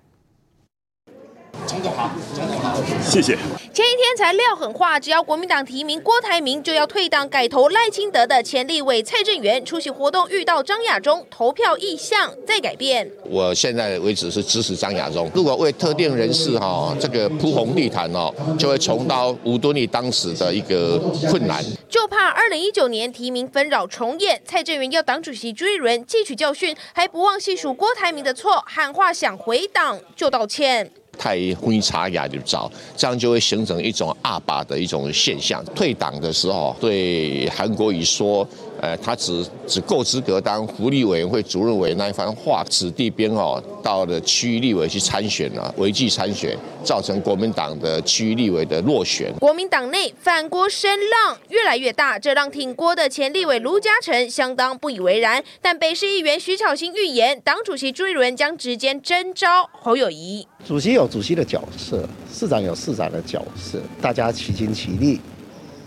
[1.67, 3.37] 陈总好，陈总好，谢谢。
[3.79, 13.09] 前一天才撂狠话，只要国民党提名郭台铭，就要退党改投赖清德的前立委蔡正元出席活动，遇到张亚中，投票意向再改变。
[13.23, 21.63] 我现在为止是支持张亚中，如果为特定人士哈这个铺红地毯哦，就会重蹈吴敦义当时的一个困难。
[21.87, 30.91] 就怕二零一九年提名纷扰重演，蔡正元要党主席朱立伦汲取教训，还不忘细数郭台铭的错，喊话想回党就道歉。
[31.19, 35.63] 太灰茶雅就早，这样就会形成一种二把的一种现象。
[35.75, 38.47] 退党的时候，对韩国瑜说。
[38.81, 49.33] 呃，他只只够资格当福利委员会主任委那一番话，子弟兵哦，到了区域立委去参选了，违纪参选，造成国民党的区域立委的落选。
[49.39, 55.43] 国民党内反郭声浪越来越大，这让挺郭的前立委卢嘉诚相当不以为然。
[55.61, 60.47] 但北市议员徐巧芯预言，党主席朱立伦将直接征召侯友谊。
[60.65, 65.19] 主席有主席的角色，市长有市长的角色，大家齐心齐力，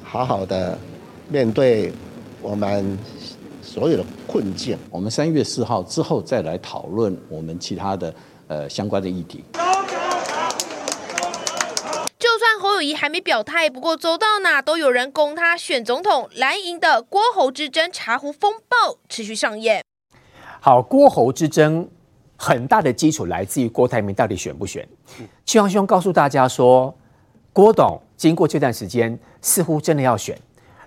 [0.05, 0.79] 好好的
[1.31, 1.91] 面对。
[2.43, 2.99] 我们
[3.63, 8.13] 所有的困境，我们三月四号之后再来讨论我们其他的
[8.49, 9.45] 呃相关的议题。
[12.19, 19.85] 就算侯友谊还没表态，不过走到哪都有人供他选总统，蓝营的郭侯之争茶壶风暴持续上演。
[20.61, 21.89] 好，郭侯之争
[22.37, 24.87] 很大的基础来自于郭台铭到底选不选？
[25.47, 26.93] 嶔煌兄告诉大家说，
[27.53, 30.37] 郭董经过这段时间，似乎真的要选，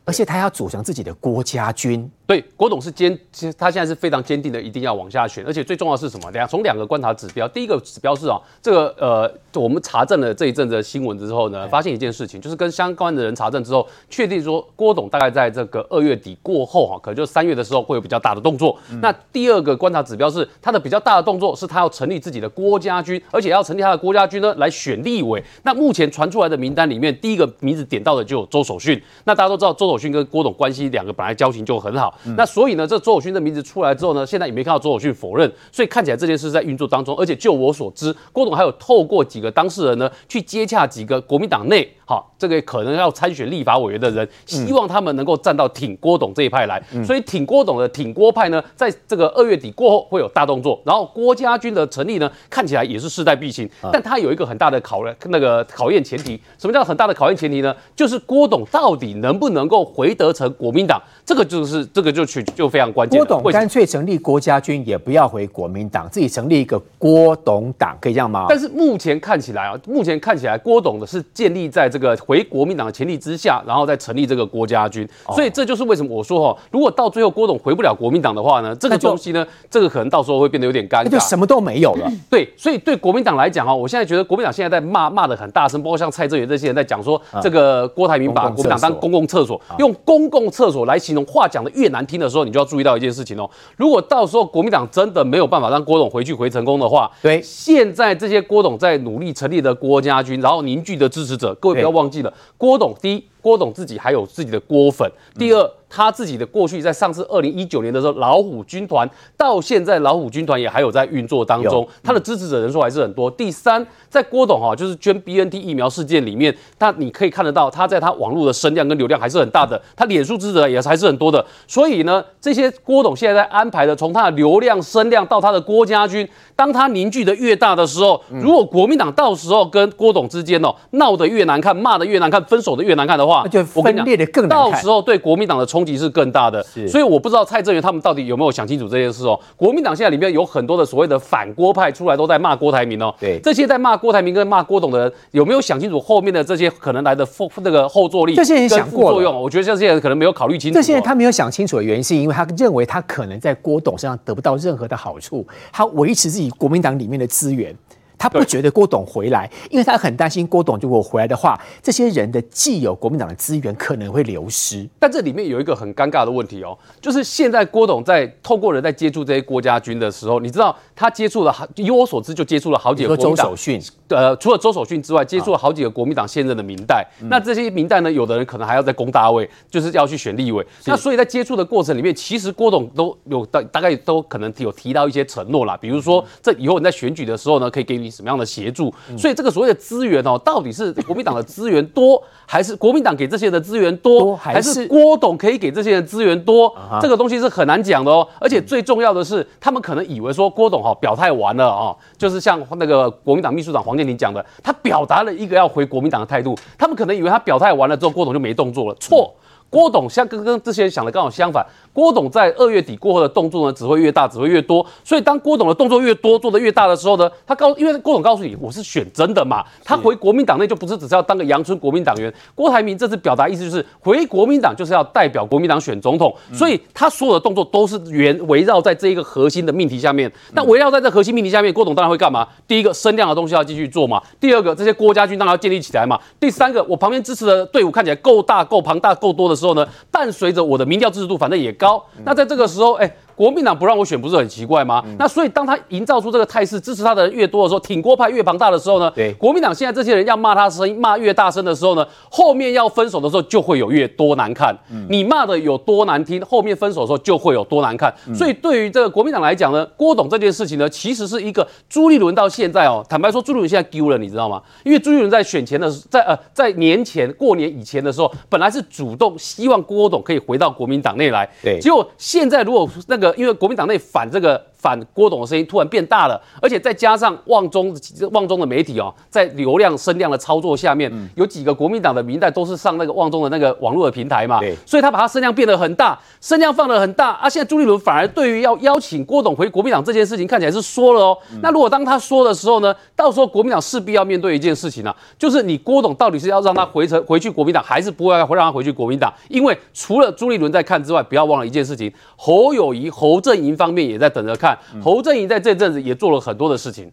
[0.05, 2.09] 而且他要组成自己的国家军。
[2.27, 5.45] 对，郭董是坚，其实他现在是非常坚定的，一定要往下选。
[5.45, 6.31] 而且最重要的是什么？
[6.31, 18.75] 等下从两个观察指标，第一个指标是啊，这个呃，我们查证了这一阵子的新闻之后呢，发现一件事情，就是跟相关的人查证之后，确定说郭董大概在这个二月底过后哈，可能就三月的时候会有比较大的动作。
[18.89, 25.43] 嗯、那第二个观察指标是他的比较大的动作是他要成立自己的郭家军，而且要成立他的郭家军呢来选立委。
[25.61, 28.99] 那目前传出来的名单里面，第一个名字点到的就有周守训。
[29.25, 37.15] 那大家都知道周守训跟郭董关系两个本来交情就很好，那所以呢，这周友勋的名字出来之后呢，现在也没看到周友勋否认，所以看起来这件事在运作当中。
[37.17, 46.81] 而且就我所知，郭董还有透过几个当事人呢，去接洽几个国民党内，好，这个可能要参选立法委员的人，希望他们能够站到挺郭董这一派来。
[46.93, 50.79] 嗯、所以挺郭董的挺郭派呢，在这个二月底过后会有大动作。
[50.85, 56.39] 然后郭家军的成立呢，看起来也是势在必行，但他有一个很大的考那个考验前提。
[56.59, 57.75] 什么叫很大的考验前提呢？
[57.95, 61.01] 就是郭董到底能不能够回得成国民党？
[61.25, 63.19] 这个就是这个就取就非常关键。
[63.19, 68.45] 郭董干脆成立郭家军，也不要回国民党，自己成立一个郭董党，可以这样吗？
[68.47, 75.07] 但是目前看起来啊，目前看起来郭董的是建立在这个回国民党的前提之下，然后再成立这个郭家军。
[75.33, 82.11] 所以这就是为什么我说哈，如果到最后郭董回不了国民党的话呢，这个东西呢，这个可能到时候会变得有点尴尬，就什么都没有了。
[82.29, 93.49] 对，所以对国民党来讲哈，我现在觉得国民党现在在骂骂的很大声，包括像蔡正元这些人在讲说，这个郭台铭把国民党当公共厕所，用公共厕所来形容，话讲的越难听的时候，你就要注意到一件事情哦。
[93.77, 105.71] 如果到时候国民党真的没有办法让郭董回去回成功的话，对，现在这些郭董在努力成立的郭家军，然后凝聚的支持者，各位不要忘记了，郭董第一，郭董自己还有自己的郭粉，第二。
[105.95, 113.31] 他自己的过去，在上次二零一九年的时候，老虎军团到现在，老虎军团也还有在运作当中，他的支持者人数还是很多。
[113.31, 121.45] 第三，在郭董哈，就是捐 BNT 疫苗事件里面，他你可以看得到，他在他网络的声量跟流量还是很大的，他脸书支持者也还是很多的。
[121.65, 126.27] 所以呢，这些郭董现在在安排的，从他的流量声量到他的郭家军，
[126.57, 134.71] 当他凝聚的越大的时候，如果国民党到时候跟郭董之间哦闹得越难看，骂得越难看，分手的越难看的话，那就分裂的更难看。
[134.71, 139.39] 到时候对国民党的冲击是更大的，所以我不知道蔡正元他们到底有没有想清楚这件事哦。
[139.55, 143.13] 国民党现在里面有很多的所谓的反郭派出来都在骂郭台铭哦。
[143.19, 148.35] 对，这些在骂郭台铭跟骂郭董的人有没有想清楚后面的这些可能来的后那个后坐力？
[148.35, 150.75] 这些人想过作用，我觉得这些人可能没有考虑清楚。
[150.75, 157.75] 这些人他没有想清楚的原因，是因为他认为他可能在郭董身上得不到任何的好处，他维持自己国民党里面的资源。
[158.17, 164.87] 他不觉得郭董回来，因为他很担心郭董如果回来的话，这些人的既有国民党的资源可能会流失。
[164.99, 173.45] 但这里面有一个很尴尬的问题哦，就是现在郭董在透过人在接触这些郭家军的时候，你知道他接触了好，以我所知就接触了好几个国民党。
[173.45, 177.05] 周守训，呃，除了周守训之外，接触了好几个国民党现任的民代。
[177.21, 180.65] 啊、那这些民代呢，有的人可能还要在攻大位，就是要去选立委。
[180.85, 188.93] 那所以在接触的过程里面，其实郭董都有大大概都可能有提到一些承诺啦，比如说这以后你在选举的时候呢，可以给你什么样的协助。
[189.17, 196.75] 所以这个所谓的资源哦，到底是国民党的资源多，还是国民党给这些人的资源多，还是郭董可以给这些人资源多？
[197.01, 198.27] 这个东西是很难讲的哦。
[198.39, 208.95] 而且最重要的是，他们可能以为说郭董哈表态完了哦，就是像那个国民党秘书长黄健林讲的，他表达了一个要回国民党的态度，他们可能以为他表态完了之后，郭董就没动作了。
[208.99, 209.33] 错，
[209.69, 211.65] 郭董像跟跟这些人想的刚好相反。
[211.95, 214.85] 郭董在二月底过后的动作呢，只会越大，只会越多。
[215.01, 219.63] 所以当郭董的动作越多，做的越大的时候呢，他告，因为郭董告诉你，我是选真的嘛。
[219.81, 222.33] 他回国民党内就不是只是要当个阳春国民党员。
[222.53, 230.29] 郭台铭这次表达意思就是回国民党就是要代表国民党选总统，所以他所有的动作都是圆围绕在这一个核心的命题下面。
[230.51, 232.45] 那围绕在这核心命题下面，郭董当然会干嘛？
[232.67, 234.21] 第一个，声量的东西要继续做嘛。
[234.41, 236.19] 第二个，这些郭家军当然要建立起来嘛。
[236.41, 241.84] 第三个，我旁边支持的队伍看起来够大、够庞大、够多的时候呢，伴随着我的民调支持度反正也高。
[241.85, 243.15] 高那在这个时候，哎。
[243.35, 245.03] 国民党不让我选，不是很奇怪吗？
[245.05, 254.75] 嗯、那所以当他营造出这个态势，支持他的人越多的时候，挺郭派越庞大的时候呢，对，国民党现在这些人要骂他声音骂越大声的时候呢，后面要分手的时候就会有越多难看。
[254.89, 258.13] 嗯、你骂的有多难听，后面分手的时候就会有多难看。
[258.27, 264.61] 嗯、所以对于这个国民党来讲呢，郭董这件事情呢，其实是一个朱立伦到现在哦，坦白说，朱立伦现在丢了，你知道吗？
[264.83, 273.97] 因为朱立伦在选前的在呃在年前过年以前的时候，本来是主动希望郭董可以回到国民党内来，对，结果现在如果那个因为国民党内。
[273.97, 274.63] 反这个。
[274.85, 277.91] 反郭董的声音突然变大了，而且再加上旺中
[278.31, 287.49] 旺中的媒体哦，在流量声量的操作下面，嗯、有几个国民党的民代都是上那个旺中的那个网络的平台嘛，所以他把他声量变得很大，声量放得很大啊。
[287.49, 299.33] 现在朱立伦反而对于要邀请郭董回国民党这件事情看起来是说了哦，嗯、那如果当他说的时候呢，到时候国民党势必要面对一件事情呢、啊，就是你郭董到底是要让他回城回去国民党，还是不会让他回去国民党？
[299.49, 304.74] 因为除了朱立伦在看之外，不要忘了一件事情，侯友谊、侯阵营方面也在等着看。
[305.01, 307.11] 侯阵营在这阵子也做了很多的事情。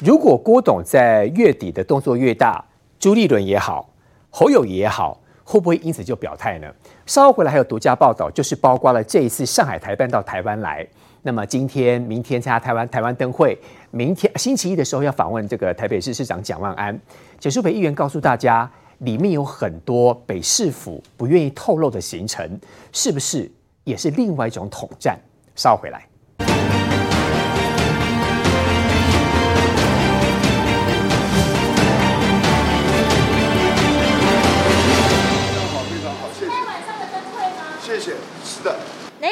[0.00, 2.64] 如果郭董在月底的动作越大，
[2.98, 3.90] 朱立伦也好，
[4.30, 6.66] 侯友宜也好，会不会因此就表态呢？
[7.06, 10.86] 稍后回来还有独家报道，就是包括了这一次上海台办到台湾来，
[11.22, 13.58] 那么今天、明天参加台湾台湾灯会，
[13.90, 16.98] 明天星期一的时候要访问这个台北市市长蒋万安。
[17.38, 22.58] 简舒培议员告诉大家，里面有很多北市府不愿意透露的行程，
[22.92, 23.50] 是不是？
[23.84, 25.18] 也是另外一种统战。
[25.56, 26.09] 稍回来。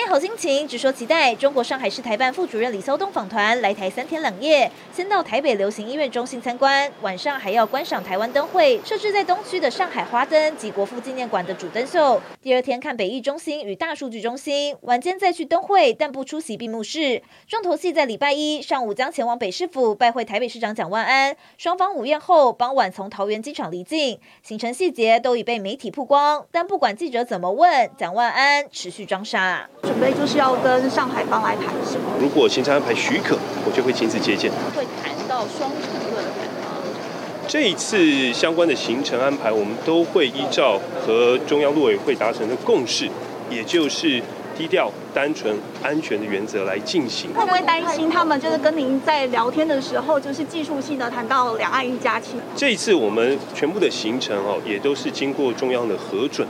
[0.09, 1.35] 好心情，只说期待。
[1.35, 12.18] 中国上海市台办副主任李骚东访团来台三天两夜，先到台北流行音乐中心参观，晚上还要观赏台湾灯会，设置在东区的上海花灯及国父纪念馆的主灯秀。
[12.40, 17.23] 第二天看北艺中心与大数据中心，晚间再去灯会，但不出席闭幕式。
[17.47, 24.18] 重头戏在礼拜一上午将前往北市府拜会台北市长蒋万安，双方午宴后，傍晚从桃园机场离境。
[24.42, 29.68] 行程细节都已被媒体曝光，但不管记者怎么问，蒋万安持续装傻。
[29.98, 32.04] 准备就是要跟上海方来谈，是吗？
[32.20, 34.48] 如果行程安排许可，我就会亲自接见。
[34.72, 36.78] 会谈到双重论坛吗？
[37.48, 43.08] 这一次相关的行程安排，我们都会依照和中央陆委会达成的共识，
[43.50, 44.22] 也就是
[44.56, 47.34] 低调、单纯、安全的原则来进行。
[47.34, 52.40] 会不会担心他们就是跟您在聊天的时候，就是技术性的谈到两岸一家亲？
[52.54, 56.46] 这一次我们全部的行程哦，也都是经过中央的核准。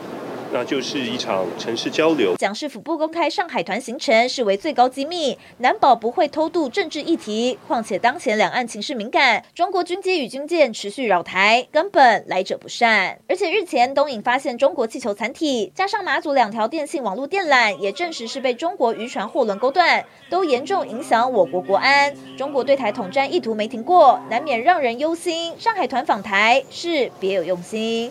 [0.52, 2.34] 那就是一场城市交流。
[2.36, 7.58] 蒋市府不公开上海团行程视为最高机密，难保不会偷渡政治议题。
[7.66, 13.18] 况且当前两岸情势敏感，中国军机与军舰持续扰台，根本来者不善。
[13.28, 22.14] 而且日前东引发现中国气球残体，加上马祖两条电信网络电缆也证实是被中国渔船货轮勾断，都严重影响我国国安。
[22.36, 25.54] 中国对台统战意图没停过，难免让人忧心。
[25.58, 28.10] 上海团访台是别有用心。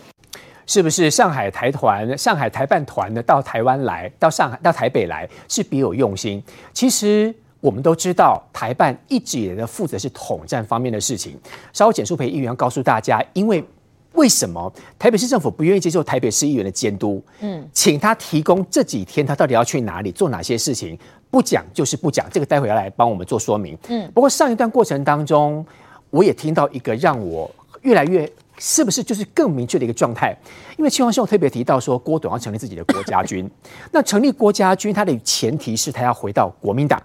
[0.67, 3.23] 是不是上海台团、上海台办团呢？
[3.23, 6.43] 到台湾来，到上海、到台北来，是别有用心。
[6.73, 11.39] 其实我们都知道，台办一直以来的负责是统战方面的事情。
[11.71, 13.63] 稍后简舒培议员要告诉大家，因为
[14.11, 17.23] 为什么台北市政府不愿意接受台北市议员的监督？
[17.39, 20.99] 嗯，请他提供这几天他到底要去哪里做哪些事情，
[21.31, 22.27] 不讲就是不讲。
[22.29, 23.77] 这个待会要来帮我们做说明。
[23.87, 25.65] 嗯，不过上一段过程当中，
[26.09, 27.49] 我也听到一个让我
[27.83, 28.29] 越来越。
[28.59, 30.35] 是不是就是更明确的一个状态？
[30.77, 33.49] 因为青黄秀特别提到说，郭董要成立自己的国家军。
[33.91, 37.01] 那成立国家军，它的前提是他要回到国民党。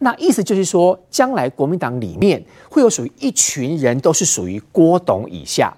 [0.00, 5.74] 那意思就是说，将来国民党里面会有属于一群人，都是属于郭董以下，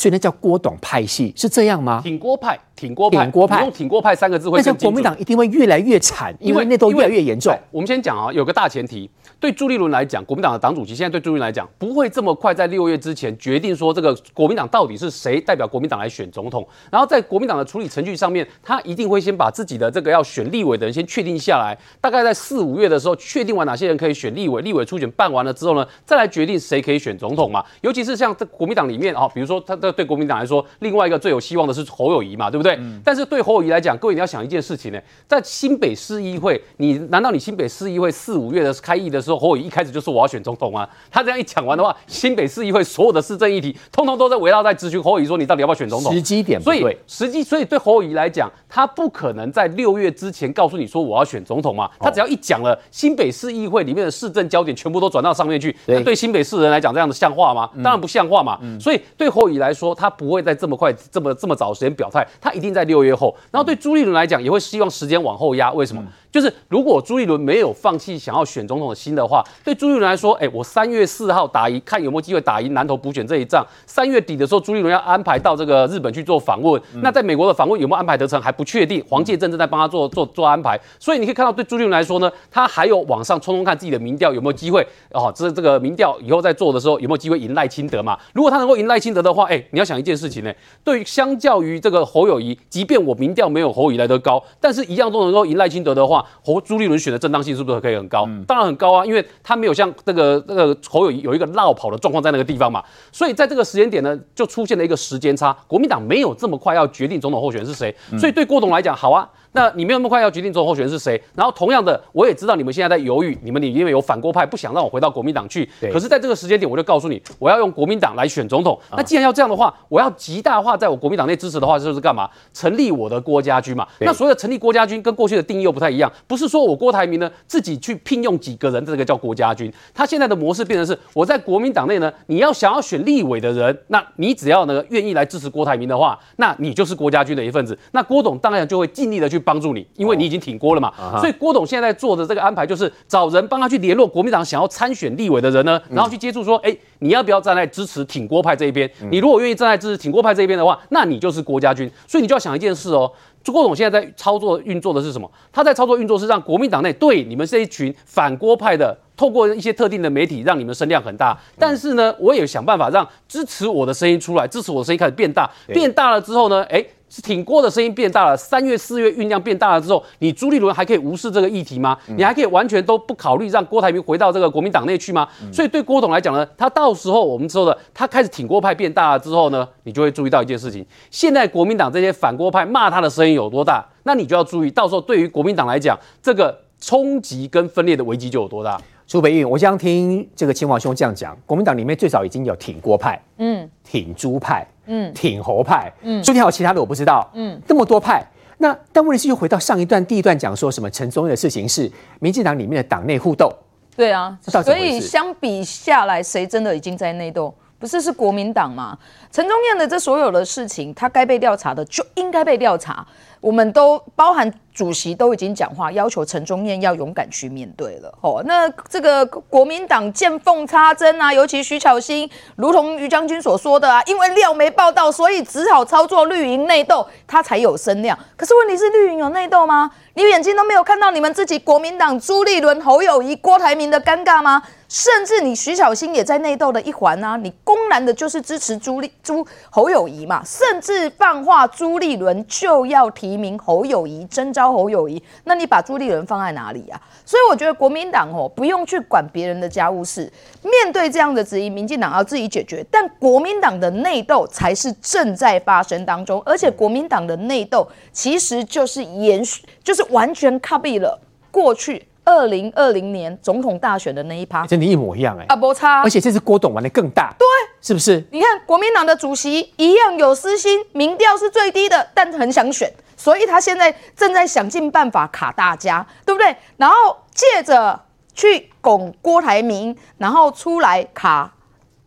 [0.00, 2.00] 所以那叫郭董派系，是这样吗？
[2.02, 4.56] 挺郭派，挺郭派，挺郭派，用挺郭派三个字会。
[4.56, 7.54] 那像国民党一定会越来越惨，因为那都越来越严重。
[7.70, 9.10] 我们先讲啊，有个大前提。
[9.38, 16.66] 对朱立伦来讲，国民党的党主席现在对朱立伦来讲，不会这么快在六月之前决定说这个国民党到底是谁代表国民党来选总统。
[16.90, 21.76] 然后在国民党的处理程序上面，他一定会先把自己的这个要选立委的人先确定下来。
[22.00, 27.62] 大概在四五月的时候，确定完哪些人可以选立委，立委初选办完了之后呢，再来决定谁可以选总统嘛。
[27.82, 32.76] 尤其是像这国民党里面啊，比如说他这对国民党来说，另外一个最有希望的是侯友谊嘛，对不对？
[32.80, 40.10] 嗯、但是对侯友谊来讲，各位你要想一件事情呢，在新北市议会，你难道你新北市议会四五月的开议的时候，侯友谊一开始就说。
[40.10, 40.88] 我要选总统啊！
[41.08, 46.12] 他这样一讲完的话，新北市议会所有的市政议题，通通都在围绕在咨询侯友谊说，你到底要不要选总统？
[46.12, 51.88] 时机点不对，所以时机，所以对侯友谊来讲，他不可能在六月之前告诉你说我要选总统嘛。
[52.00, 57.70] 他只要一讲了，新北市议会里面的市政焦点全部都转到上面去，对那对新北市人来讲，这样的像话吗？
[57.76, 58.58] 当然不像话嘛。
[58.62, 63.34] 嗯、所以对侯友宜来说，说他不会在这么快、这么这么早的时间表态，他一定在六月后。
[63.50, 65.72] 然后对朱立伦来讲，也会希望时间往后压。
[65.72, 66.04] 为什么？
[66.30, 73.66] 就是如果朱立伦没有放弃想要选总统的心的话，对朱立伦来说，哎，我三月四号打赢，看有没有机会打赢南投补选这一仗。
[73.86, 79.04] 三月底的时候，朱立伦要安排到这个日本去做访问，嗯、那在美国的访问有没有安排得成还不确定。
[79.08, 85.32] 黄介正正在帮他做做做安排，所以你可以看到，对朱立伦来说呢，他还有往上冲冲看自己的民调有没有机会哦。
[85.34, 88.16] 这这个民调以后在做的时候有没有机会赢赖清德嘛？
[88.32, 90.52] 如果他能够赢赖清德的话，哎，你要想一件事情呢，
[90.84, 96.19] 对于相较于这个侯友谊，即便我民调没有侯友谊来得高，但是一样都能够赢赖清德的话。
[96.20, 98.28] 话，侯朱立伦选的正当性是不是可以很高？
[98.46, 102.82] 当然很高啊，因为他没有像那个那个侯友宜有一个绕跑的状况在那个地方嘛。
[103.12, 109.28] 所以在这个时间点呢，就出现了一个时间差，国民党没有这么快要决定总统候选人是谁，所以对郭董来讲，好啊。
[109.52, 111.20] 那你没有那么快要决定总统候选人是谁？
[111.34, 115.68] 然后同样的，我也知道你们现在在犹豫，你们里面有反郭派不想让我回到国民党去。
[115.92, 118.78] 可是在这个时间点，我就告诉你，我要用国民党来选总统。
[118.92, 122.30] 那既然要这样的话，我要极大化在我国民党内支持的话，就是干嘛？
[122.52, 123.86] 成立我的郭家军嘛。
[124.00, 129.72] 那所谓的成立郭家军跟过去的定义又不太一样，不是说我郭台铭呢自己去聘用几个人，这个叫郭家军。
[129.92, 137.76] 他现在的模式变成是，我在国民党内呢，你要想要选立委的人，那你只要呢愿意来支持郭台铭的话，那你就是郭家军的一份子。
[137.92, 140.20] 那郭董当然就会尽力的去帮助你，因为。
[140.20, 148.90] 你已经挺郭了嘛，所以郭董现在做的这个安排就是找人帮他去联络国民党想要参选立委的人呢，然后去接触说，哎，你要不要站在支持挺郭派这一边？
[149.10, 151.90] 你如果愿意站在支持挺郭派这一边的话，那你就是郭家军。
[152.06, 153.10] 所以你就要想一件事哦，
[153.46, 155.30] 郭董现在在操作运作的是什么？
[155.50, 161.34] 他在操作运作是让国民党内对你们这一群反郭派的，透过一些特定的媒体让你们声量很大。
[161.58, 166.78] 但是呢，我也想办法让支持我的声音出来，支持我的声音开始变大，变大了之后呢，哎。
[166.80, 166.86] 是
[167.22, 171.98] 挺郭的声音变大了，三月四月酝酿变大了之后，你朱立伦还可以无视这个议题吗？
[172.06, 175.28] 你还可以完全都不考虑让郭台铭回到这个国民党内去吗？
[175.52, 188.80] 所以对郭董来讲呢，他到时候我们说的，他开始挺郭派变大了之后呢，你就会注意到一件事情：现在国民党这些反郭派骂他的声音有多大，那你就要注意，到时候对于国民党来讲，这个冲击跟分裂的危机就有多大。
[189.06, 194.64] 朱北运，我想听这个亲王兄这样讲，国民党里面最少已经有挺郭派，嗯，挺朱派。
[194.92, 198.26] 嗯，挺侯派，嗯，朱天还有其他的我不知道，嗯，这么多派，
[198.58, 203.52] 那但问题是又回到上一段第一段讲说什么陈宗义的事情是民进党里面的党内互斗，
[203.96, 207.54] 对啊，所以相比下来，谁真的已经在内斗？
[207.80, 208.96] 不是是国民党吗？
[209.32, 213.04] 陈忠彦的这所有的事情，他该被调查的就应该被调查。
[213.40, 218.12] 我们都包含主席都已经讲话，要求陈忠彦要勇敢去面对了。
[218.20, 228.18] 哦，那这个国民党见缝插针啊，尤其徐巧芯，如同于将军所说的啊，因为料没报道，所以只好操作绿营内斗，他才有声量。
[228.36, 229.90] 可是问题是绿营有内斗吗？
[230.12, 234.62] 你眼睛都没有看到你们自己国民党朱立伦、侯友谊、郭台铭的尴尬吗？
[234.90, 237.36] 甚至你徐小新也在内斗的一环啊！
[237.36, 247.00] 你公然的就是支持朱立朱侯友宜嘛，甚至放话朱立伦就要提名侯友宜，征召侯友宜，那你把朱立伦放在哪里啊？
[247.24, 250.30] 所以我觉得国民党哦，不用去管别人的家务事，
[250.64, 252.84] 面对这样的质疑，民进党要自己解决。
[252.90, 261.16] 但国民党的内斗才是正在发生当中，而且国民党的内斗其实就是延续，就是完全 copy 了
[261.52, 262.08] 过去。
[262.30, 267.46] 二零二零年总统大选的那一趴，真的，一模一样哎，啊，不差，而且这次郭董玩的更大，对，
[267.80, 268.24] 是不是？
[268.30, 276.54] 你看国民党的主席一样有私心，民调是最低的，但很想选，所以他现在正在想尽办法卡大家，对不对？
[276.76, 276.94] 然后
[277.34, 278.00] 借着
[278.32, 281.52] 去拱郭台铭，然后出来卡。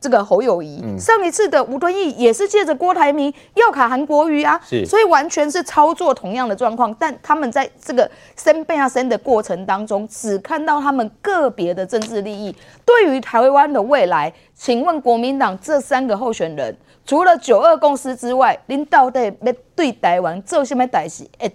[0.04, 12.54] 这个侯友谊，嗯、上一次的吴敦义也是借着郭台铭要卡韩国瑜啊，是所以完全是操作同样的状况，但他们在这个升变啊升的过程当中，只看到他们个别的政治利益。
[12.84, 16.76] 对于台湾的未来，请问国民党这三个候选人，
[17.06, 21.26] 除了九二共识之外，您到底要对台湾做什么代志？
[21.40, 21.50] 哎，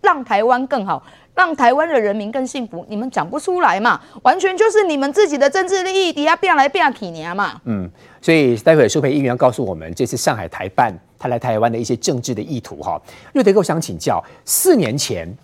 [0.00, 1.02] 让台湾更好。
[1.40, 3.98] 让台湾的人民更幸福，你们讲不出来嘛？
[4.22, 7.58] 完全就是你们自己的政治利益底下变来变去年嘛。
[7.64, 13.00] 嗯，所以待会舒培议员告诉我们，这次上海台办他来台湾的一些政治的意图哈。
[13.32, 15.34] 瑞德哥，我想请教，四年前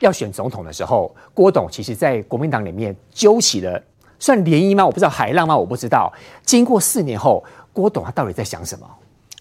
[0.00, 3.78] 要选总统的时候，郭董其实在国民党里面揪起了
[4.18, 4.86] 算涟漪吗？
[4.86, 5.54] 我不知道海浪吗？
[5.54, 6.10] 我不知道。
[6.46, 8.88] 经过四年后，郭董他到底在想什么？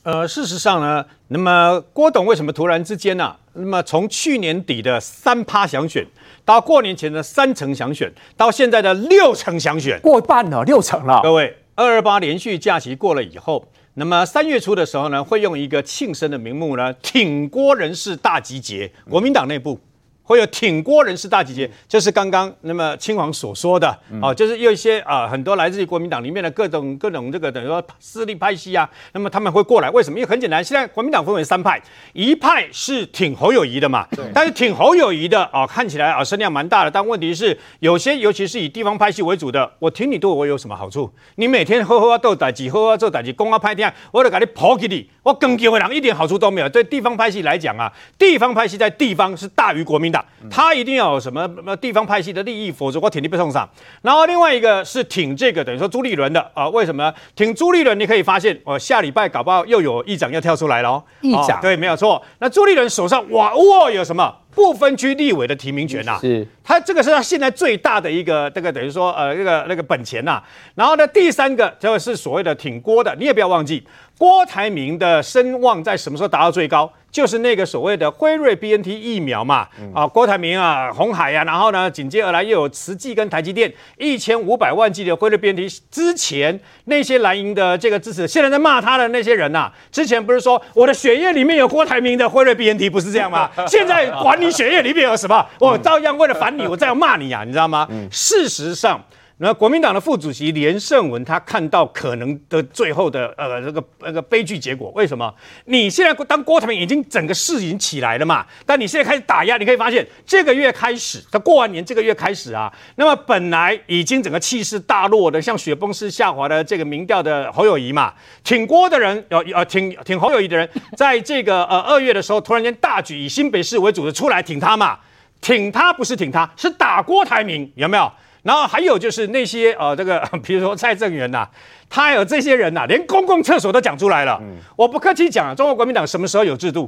[0.05, 3.39] 呃，事实上呢，那么郭董为什么突然之间呢、啊？
[3.53, 6.05] 那么从去年底的三趴想选，
[6.45, 11.21] 到过年前的三成想选，到现在的六成想选，过半了，六成了。
[11.23, 19.79] 各位，二二八连续假期过了以后，那么三月初的时候呢，会用一个庆生的名目呢，挺郭人士大集结，国民党内部。
[20.25, 30.17] 会有挺郭人士大集结，就是刚刚那么亲王所说的，哦，就是有一些啊，很多来自于国民党里面的各种各种这个等于说势力派系啊，那么他们会过来，为什么？
[30.17, 31.79] 因为很简单，现在国民党分为三派，
[32.13, 41.13] 一派是挺侯友谊的嘛，但是挺侯友谊的啊，看起来啊声量蛮大的，但问题是有些尤其是以地方派系为主的，我挺你对我有什么好处？
[41.35, 46.69] 你每天呵呵斗打击，喝喝做打击，公啊拍天，我得给你抛给你，我更给回来一点好处都没有。
[46.69, 50.25] 对地方派系来讲啊，地方派系在地方是大于国民党。
[50.49, 53.67] 他一定要有什么地方派系的利益，否则我挺你被送上。
[54.01, 56.69] 然后另外一个是挺这个等于说朱立伦的啊？
[56.69, 57.99] 为什么挺朱立伦？
[57.99, 61.03] 你可以发现，哦，下礼拜搞不好又有议长要跳出来了哦。
[61.21, 62.23] 议长、哦、对，没有错。
[62.39, 64.33] 那朱立伦手上哇哇有什么？
[64.55, 70.43] 不分区立委的提名权呐、啊，是他这个是他现在最大的一个这个等于说呃那个那个本钱呐、啊。
[70.75, 73.85] 然后呢，第三个就是所谓的挺郭的，你也不要忘记。
[74.17, 76.89] 郭台铭的声望在什么时候达到最高？
[77.15, 79.65] 就是那个所谓的辉瑞 BNT 疫苗嘛。
[79.93, 85.79] 啊，郭台铭啊，红海呀、啊，然后呢，紧接而来又有慈济跟台积电一千五百万剂的辉瑞 BNT。
[85.89, 93.49] 之前那些蓝营的这个支持，现在在骂他的那些人呐、啊，之前不是说我的血液里面有郭台铭的辉瑞 BNT，不是这样吗？
[93.65, 97.87] 现在管你血液里面有什么，我照样为了反你，我这样骂你啊，你知道吗？
[98.11, 99.01] 事实上。
[99.37, 105.33] 那国民党的副主席连胜文，他看到可能的最后的呃这个那个悲剧结果，为什么？
[105.65, 124.97] 你现在当郭台铭已经整个势已经起来了嘛，但你现在开始打压，你可以发现这个月开始，他过完年这个月开始啊，那么本来已经整个气势大落的，像雪崩式下滑的这个民调的侯友谊嘛，挺郭的人，呃呃挺挺侯友谊的人，在这个呃二月的时候，突然间大举以新北市为主的出来挺他嘛，
[125.41, 128.09] 挺他不是挺他，是打郭台铭，有没有？
[128.45, 131.47] 然后还有就是那些呃，这个 比如说蔡正元呐，
[131.89, 134.37] 他还有这些人呐，连公共厕所都讲出来了。
[134.39, 136.87] 嗯、我不客气讲，中国国民党什么时候有制度？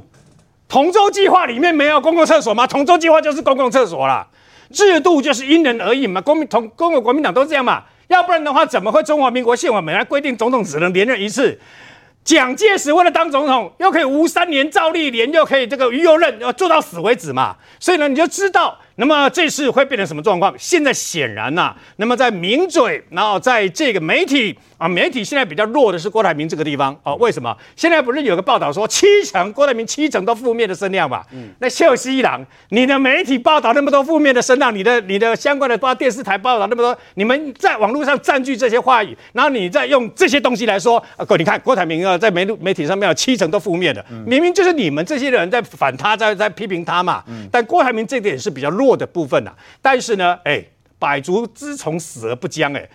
[0.68, 2.64] 同舟计划里面没有公共厕所吗？
[2.64, 4.24] 同舟计划就是公共厕所啦。
[4.72, 6.20] 制度就是因人而异嘛。
[6.20, 7.82] 公民同中国国民党都是这样嘛。
[8.06, 11.58] 要不然的话，怎么会中华民国宪法本来规定总统只能连任一次？
[12.22, 17.56] 蒋介石为了当总统，又可以无三年，赵立连又可以这个于右任，要做到死为止嘛。
[17.80, 18.78] 所以呢，你就知道。
[19.00, 20.52] 那么这次会变成什么状况？
[20.58, 27.14] 现在显然呐、啊，那么在名嘴，然后在这个媒体啊，媒体现在比较弱的是郭台铭这个地方哦。
[27.20, 27.56] 为什么？
[27.76, 31.22] 现在不是有个报道说七成郭台铭七成都负面的声量嘛？
[31.32, 47.22] 嗯，那秀熙郎，你的媒体报道那么多负面的声浪，你的你的相关的报电视台报道那么多，你们在网络上占据这些话语，然后你再用这些东西来说，啊，哥，你看郭台铭啊，在媒媒体上面有七成都负面的，明明就是你们这些人在反他，在在批评他嘛。
[47.28, 48.87] 嗯，但郭台铭这点是比较弱。
[48.96, 50.64] 的部分呐、但是呢，哎，
[50.98, 52.88] 百足之虫，死而不僵，哎，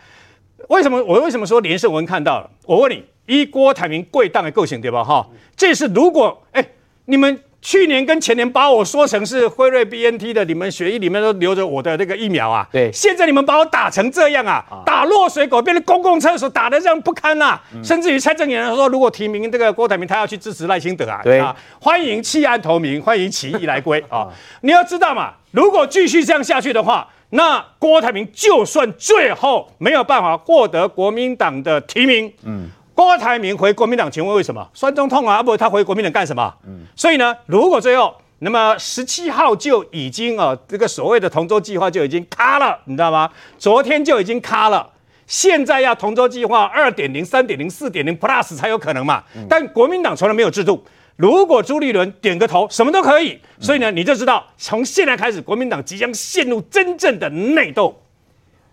[0.69, 2.49] 为什么我为什么说连胜文看到了？
[2.65, 5.03] 我问你，一锅台铭贵档的构型对吧？
[5.03, 6.65] 哈，这是如果哎，
[7.05, 21.39] 你们去年跟前年把我说成是辉瑞 BNT 的，你们血液里面都留着我的那个疫苗啊，对，现在你们把我打成这样啊，打落水狗，变成公共厕所，打得这样不堪啊，嗯、甚至于蔡正元说，如果提名这个郭台铭，他要去支持赖清德啊，对。
[21.39, 24.27] 啊，欢迎弃暗投明，欢迎起义来归 啊，
[24.61, 25.35] 你要知道嘛。
[25.51, 34.67] 如果继续这样下去的话，那郭台铭就算最后没有办法获得国民党的提名，嗯，郭台铭回国民党，请问为什么？
[34.73, 36.53] 酸中痛啊，不，他回国民党干什么？
[36.67, 43.29] 嗯，所以呢，如果最后那么十七号就已经啊，这个所谓的同舟计划就已经卡了，你知道吗？
[43.57, 44.87] 昨天就已经卡了，
[45.25, 49.23] 现在要同舟计划二点零、三点零、四点零 Plus 才有可能嘛。
[49.49, 50.83] 但国民党从来没有制度。
[51.15, 53.39] 如果朱立伦点个头，什么都可以。
[53.59, 57.95] 所以呢，你就知道，从现在开始，国民党即将陷入真正的内斗。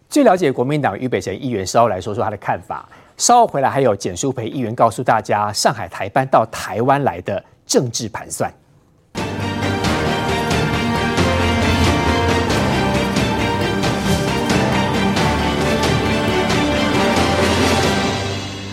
[0.08, 2.88] 最了解国民党于北辰议员稍后来说说他的看法。
[3.20, 8.50] 稍后回来还有简淑培议员告诉大家，上海台办到台湾来的政治盘算。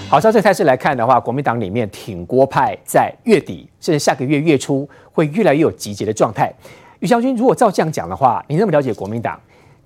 [0.08, 6.50] 好，照这态势来看的话，国民党里面挺郭派在月底甚至下个月月初会越来越有集结的状态。
[7.00, 9.38] 于将军，如果照这样讲的话，你那么了解国民党，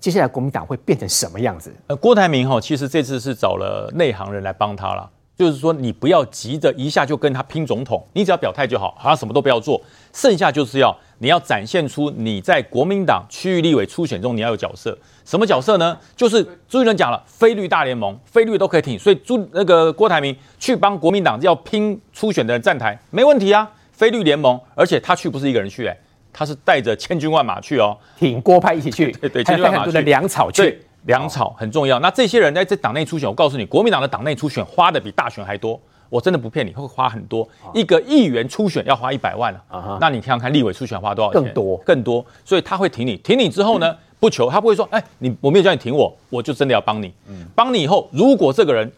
[0.02, 1.72] 接下来国民党会变成什么样子？
[1.86, 9.80] 呃，郭台铭哈，其实这次是找了内行人来帮他了，就是说你不要急着一下就跟他拼总统，你只要表态就好，好像什么都不要做，
[10.12, 14.98] 剩下就是要你要展现出你在国民党区域立委初选中你要有角色。
[15.24, 15.96] 什么角色呢？
[16.16, 25.96] 就是朱立伦讲了，非绿大联盟，非绿都可以挺，所以朱那个郭台铭去帮国民党要拼初选的人站台，没问题啊，非绿联盟，而且他去不是一个人去，哎，
[26.32, 31.98] 他是带着千军万马去哦，挺郭派一起去，对 对，千军万马去，的粮草去，粮草很重要。
[32.00, 41.42] 那这些人在这党内初选，我告诉你，国民党的党内初选花的比大选还多，我真的不骗你，会花很多，一个议员初选要花一百万了，啊，那你看看立委初选花多少钱？
[41.42, 43.90] 更多更多，所以他会挺你，挺你之后呢？
[43.90, 47.12] 嗯 不求他不会说，哎，你我没有叫你挺我，我就真的要帮你。
[47.28, 48.88] 嗯，帮你以后，如果这个人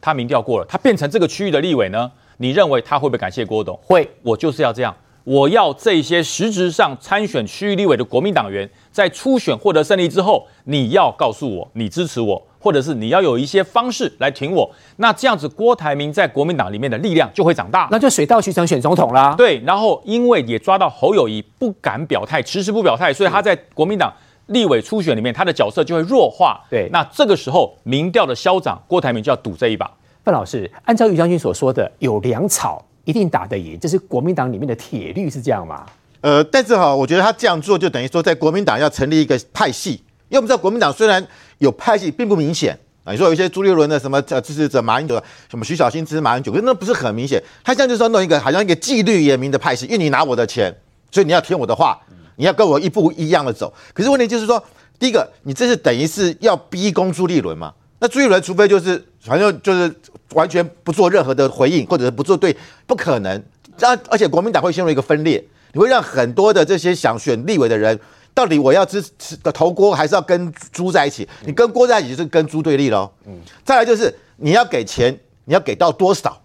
[0.00, 2.08] 他民调过了，他变成这个区域的立委呢？
[2.36, 3.76] 你认为他会不会感谢郭董？
[3.82, 4.94] 会，我就是要这样，
[5.28, 14.70] 我要这些实质上参选区域立委的国民党员，在初选获得胜利之后，你要告诉我你支持我，或者是你要有一些方式来挺我。
[14.96, 19.34] 那这样子，郭台铭在国民党里面的力量就会长大，那就水到渠成选总统啦。
[19.36, 24.10] 对，然后因为也抓到侯友谊不敢表态，迟迟不表态，所以他在国民党
[24.46, 26.58] 立委初选里面，他的角色就会弱化。
[26.70, 29.90] 对，那这个时候民调的消长，郭台铭就要赌这一把。
[30.24, 35.86] 范老师，按照于将军所说的，有粮草一定打得赢，这是国民党里面的铁律，是这样吗？
[36.20, 39.92] 呃，但是哈，我觉得他这样做就等于说，在国民党要成立一个派系，
[40.28, 43.12] 因为我们知道国民党虽然有派系，并不明显啊。
[43.12, 45.14] 你说有一些朱立伦的什么支持者，马英九
[45.48, 47.42] 什么徐小新支持马英九，那不是很明显。
[47.64, 50.70] 他现在就是说弄一个好像一个纪律严明的派系，因为你拿我的钱，
[51.10, 51.98] 所以你要听我的话，
[52.36, 53.72] 你要跟我一步一样的走。
[53.94, 54.62] 可是问题就是说，
[54.98, 57.72] 第一个，你这是等于是要逼宫朱立伦嘛？
[58.00, 59.88] 那朱立伦除非就是反正就是
[60.34, 62.56] 完全不做任何的回应，或者是不做对，
[62.86, 63.42] 不可能。
[63.76, 65.42] 这样，而且国民党会陷入一个分裂。
[65.72, 67.98] 你会让很多的这些想选立委的人，
[68.32, 71.28] 到底我要支持的投郭，还是要跟朱在一起？
[71.44, 73.10] 你跟郭在一起就是跟朱对立喽。
[73.26, 76.40] 嗯，再来就是你要给钱，你要给到多少？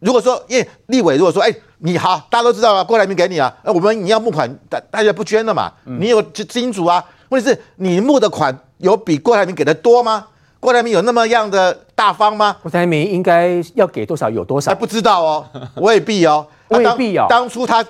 [0.00, 5.72] 如果说因为立委如果说哎你好，大家都知道了，郭台铭给你啊，那我们你要募款，大大家不捐了嘛？
[5.84, 7.04] 你有金主啊？
[7.28, 10.26] 问题是你募的款有比郭台铭给的多吗？
[10.60, 12.56] 郭台铭有那么样的大方吗？
[12.62, 14.70] 郭台铭应该要给多少有多少？
[14.70, 15.46] 还不知道哦，
[15.76, 17.26] 未必哦，未必哦。
[17.28, 17.84] 当初他。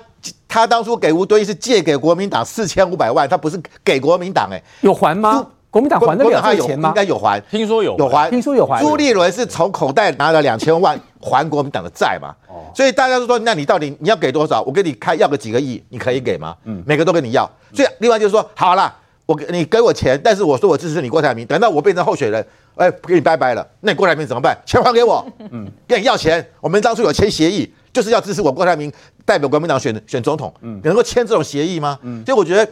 [0.49, 5.47] 他当初给吴敦义是借给国民党四千五百万，他不是给国民党哎，有还吗？
[5.69, 6.89] 国民党还得了这钱吗？
[6.89, 8.81] 应该有还，听说有有还，听说有还。
[8.81, 12.35] 朱立伦是从口袋拿了两千万还国民党的债嘛？
[12.49, 14.61] 哦，所以大家都说，那你到底你要给多少？
[14.63, 16.53] 我给你开要个几个亿，你可以给吗？
[16.65, 17.49] 嗯，每个都跟你要。
[17.73, 18.93] 所以另外就是说，好了，
[19.25, 22.45] 我给你给我钱，但是我说我支持你郭台铭，等到我变成候选人，
[22.75, 24.57] 哎，给你拜拜了，那你郭台铭怎么办？
[24.65, 26.45] 钱还给我，嗯，跟你要钱。
[26.61, 27.71] 我们当初有签协议。
[27.91, 28.93] 就是要支持我郭台铭
[29.25, 31.97] 代表国民党选选总统，嗯，能够签这种协议吗？
[32.03, 32.71] 嗯，所以我觉得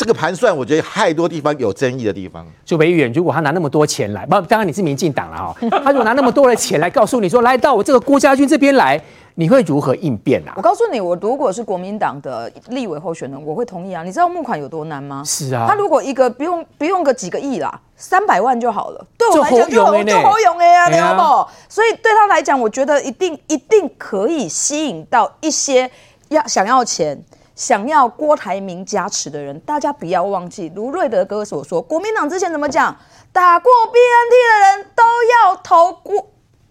[0.00, 2.46] 这个盘算，我觉得太多地方有争议的地方。
[2.64, 8.98] 就北议员，如果他拿那么多钱来，不，当然你是民进党了哈， 他如果拿那么多的钱来告诉你说，来到我这个郭家军这边来。
[9.36, 10.52] 你会如何应变啊？
[10.56, 14.02] 我告诉你，我如果是国民党的立委候选人，我会同意啊。
[14.02, 15.22] 你知道募款有多难吗？
[15.24, 19.06] 是啊，他如果一个不用不用个几个亿啦，三百万就好了。
[19.16, 21.48] 对我来讲就好就好用哎呀，对不？
[21.68, 25.90] 所以对他来讲，我觉得一定一定可以吸引到一些
[26.28, 27.18] 要想要钱、
[27.60, 29.60] 想要郭台铭加持的人。
[29.60, 32.96] 大家不要忘记，如瑞德哥所说，国民党之前怎么讲？
[33.34, 36.30] 打过 BNT 的人都要投郭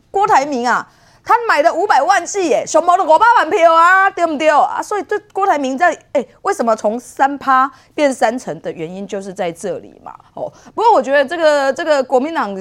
[0.10, 0.92] 郭台铭啊。
[1.30, 4.82] 他买的五百万剂耶，熊猫的五百万票啊，对不对啊？
[4.82, 10.12] 所以对郭台铭在哎，为什么从三趴变三成的原因就是在这里嘛。
[10.34, 12.58] 哦，不过我觉得这个这个国民党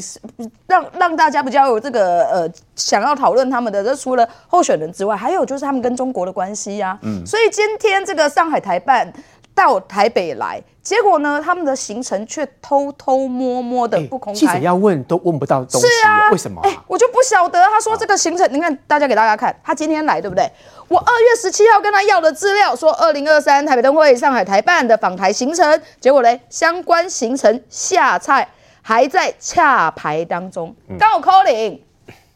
[0.66, 2.46] 让让大家比较有这个呃
[2.76, 6.98] 想要讨论他们的，这除了候选人之外，还有就是他们跟中国的关系呀、啊。
[7.04, 9.10] 嗯，所以今天这个上海台办。
[9.54, 11.38] 到台北来，结果呢？
[11.44, 14.40] 他们的行程却偷偷摸摸的不公开。
[14.40, 16.64] 记者要问都问不到东西，是啊，为什么、啊？
[16.66, 17.62] 哎，我就不晓得。
[17.62, 20.50] 他说这个行程，你看，大家给大家看，他今天来，对不对？
[20.88, 28.48] 我二月十七号跟他要的资料，说二零二三台北灯会上海台办的访台行程，结果嘞，相关行程下菜
[28.80, 31.80] 还在洽排当中，刚好 calling，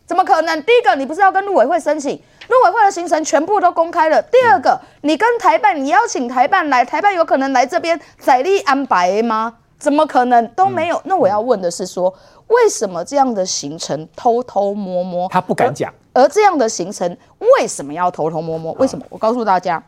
[0.04, 0.62] 怎么可能？
[0.64, 2.22] 第一个，你不是要跟陆委会申请？
[2.52, 4.20] 陆委会的行程全部都公开了。
[4.24, 9.54] 第二个，嗯、你跟台办，你邀请台办来，台办有可能来这边在立安排吗？
[9.78, 10.96] 怎么可能都没有？
[10.98, 12.14] 嗯、那我要问的是说，
[12.48, 15.26] 为什么这样的行程偷偷摸摸？
[15.30, 15.92] 他不敢讲。
[16.12, 18.70] 而这样的行程为什么要偷偷摸摸？
[18.74, 19.04] 为什么？
[19.08, 19.82] 我告诉大家，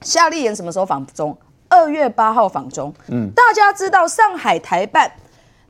[0.00, 1.36] 夏立言什么时候访中？
[1.68, 2.92] 二月八号访中。
[3.08, 5.12] 嗯，大家知道上海台办、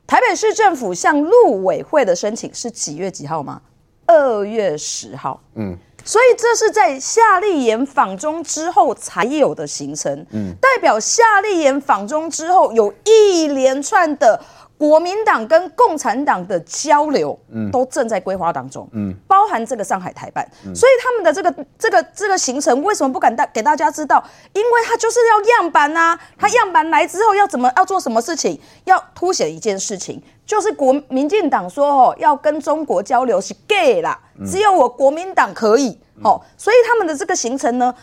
[0.07, 3.61] 台北市政府向陆委会的申请是几月几号吗？
[4.07, 5.39] 二月十号。
[5.55, 5.77] 嗯。
[6.03, 14.39] 所以这是在夏立言访中之后才有的行程，嗯，代表夏立言访中之后有一连串的
[14.81, 24.23] 国民党跟共产党的交流，嗯，都正在规划当中，嗯，包含这个上海台办，嗯，所以他们的这个这个这个行程为什么不敢大给大家知道？
[24.53, 30.19] 因为他就是要样板啊，他样板来之后要怎么要做什么事情，要凸显一件事情。
[30.47, 37.93] 就是国民进党说哦，要跟中国交流是 gay 啦，只有我国民党可以哦，所以他们的这个行程呢，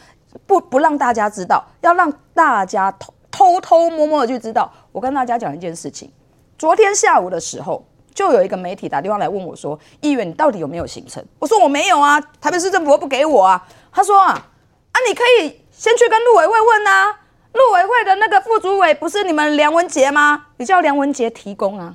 [0.47, 4.73] 不不让大家知道，要让大家偷偷偷摸摸的去知道。
[4.93, 6.11] 我跟大家讲一件事情，
[6.59, 17.21] 昨天下午的时候，就有一个媒体打电话来问我说：“议员，你到底有没有行程？”我说：“我没有啊，台北市政府不给我啊。”他说：“啊啊，你可以先去跟陆委会问啊，
[17.53, 20.47] 陆委会的那个副主委不是你们梁文杰吗？
[20.57, 21.95] 你叫梁文杰提供啊。”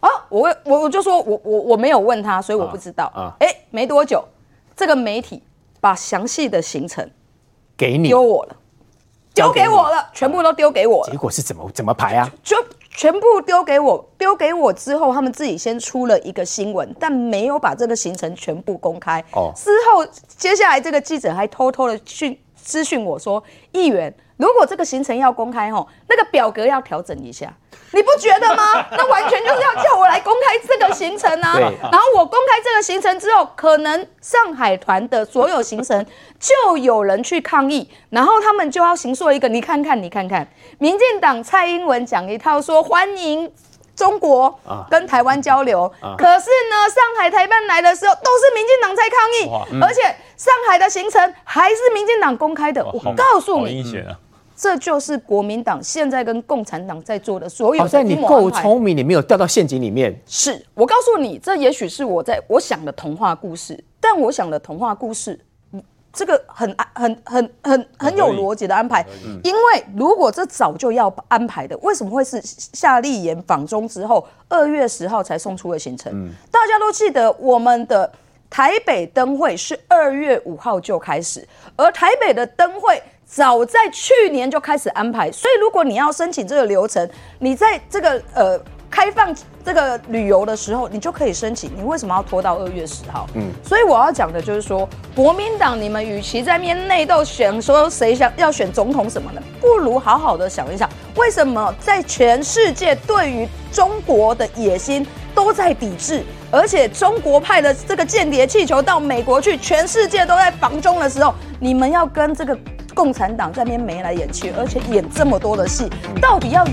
[0.00, 3.06] 啊，我我我就说我我我没有问他，所以我不知道。
[3.14, 4.22] 啊，哎、啊，没多久，
[4.76, 5.42] 这个媒体
[5.80, 7.10] 把详细的行程
[7.78, 8.56] 给你丢我了，
[9.32, 11.10] 丢给我了，全部都丢给我了。
[11.10, 12.30] 结果是怎么怎么排啊？
[12.44, 12.56] 就
[12.96, 19.22] 全部丢给我，丢给我之后，他们自己先出了一个新闻，但没有把这个行程全部公开。
[19.32, 23.42] 哦，之后接下来这个记者还偷偷的讯咨询我说，
[23.72, 24.14] 议员。
[24.36, 27.50] 如果这个行程要公开吼，那个表格要调整一下，
[27.92, 28.84] 你不觉得吗？
[28.92, 31.58] 那完全就是要叫我来公开这个行程啊。
[31.58, 36.04] 然后我公开这个行程之后，可能上海团的所有行程
[36.38, 40.46] 就有人去抗议，然后他们就要行说一个，你看看，你看看，
[40.76, 43.50] 民进党蔡英文讲一套说欢迎
[43.96, 44.56] 中国
[44.88, 50.02] 跟台湾交流，可是呢，上海台办来的时候都是民进党在抗议，而且
[50.36, 52.84] 上海的行程还是民进党公开的。
[52.84, 53.82] 我告诉你。
[54.58, 57.80] 这就是国民党现在跟共产党在做的所有的。
[57.80, 60.18] 好像你够聪明，你没有掉到陷阱里面。
[60.26, 65.38] 是我告诉你，这也许是我在我想的童话故事，但我想的童话故事，
[66.16, 69.06] 这个很很很很很有逻辑的安排。
[69.44, 76.30] 因为如果这早就要安排的，为什么会是夏立言访中之后二月十号才送出的行程？
[76.50, 78.10] 大家都记得我们的
[78.48, 81.46] 台北灯会是二月五号就开始，
[81.76, 83.00] 而台北的灯会。
[83.28, 87.10] 早在去年就开始安排，所以如果你要申请这个流程，
[87.40, 88.56] 你在这个呃
[88.88, 89.34] 开放
[89.66, 91.68] 这个旅游的时候，你就可以申请。
[91.76, 93.26] 你为什么要拖到二月十号？
[93.34, 105.04] 嗯，所以我要讲的就是说，国民党你们与其在面内斗选说谁想要选总统什么的，不如好好的想一想，为什么在全世界对于中国的野心
[105.34, 112.56] 都在抵制，而且中国派的这个间谍气球到美国去，全世界都在防中的时候，你们要跟这个。
[112.94, 115.86] 共产党在那边眉来眼去，而且演这么多的戏，
[116.18, 116.64] 到底要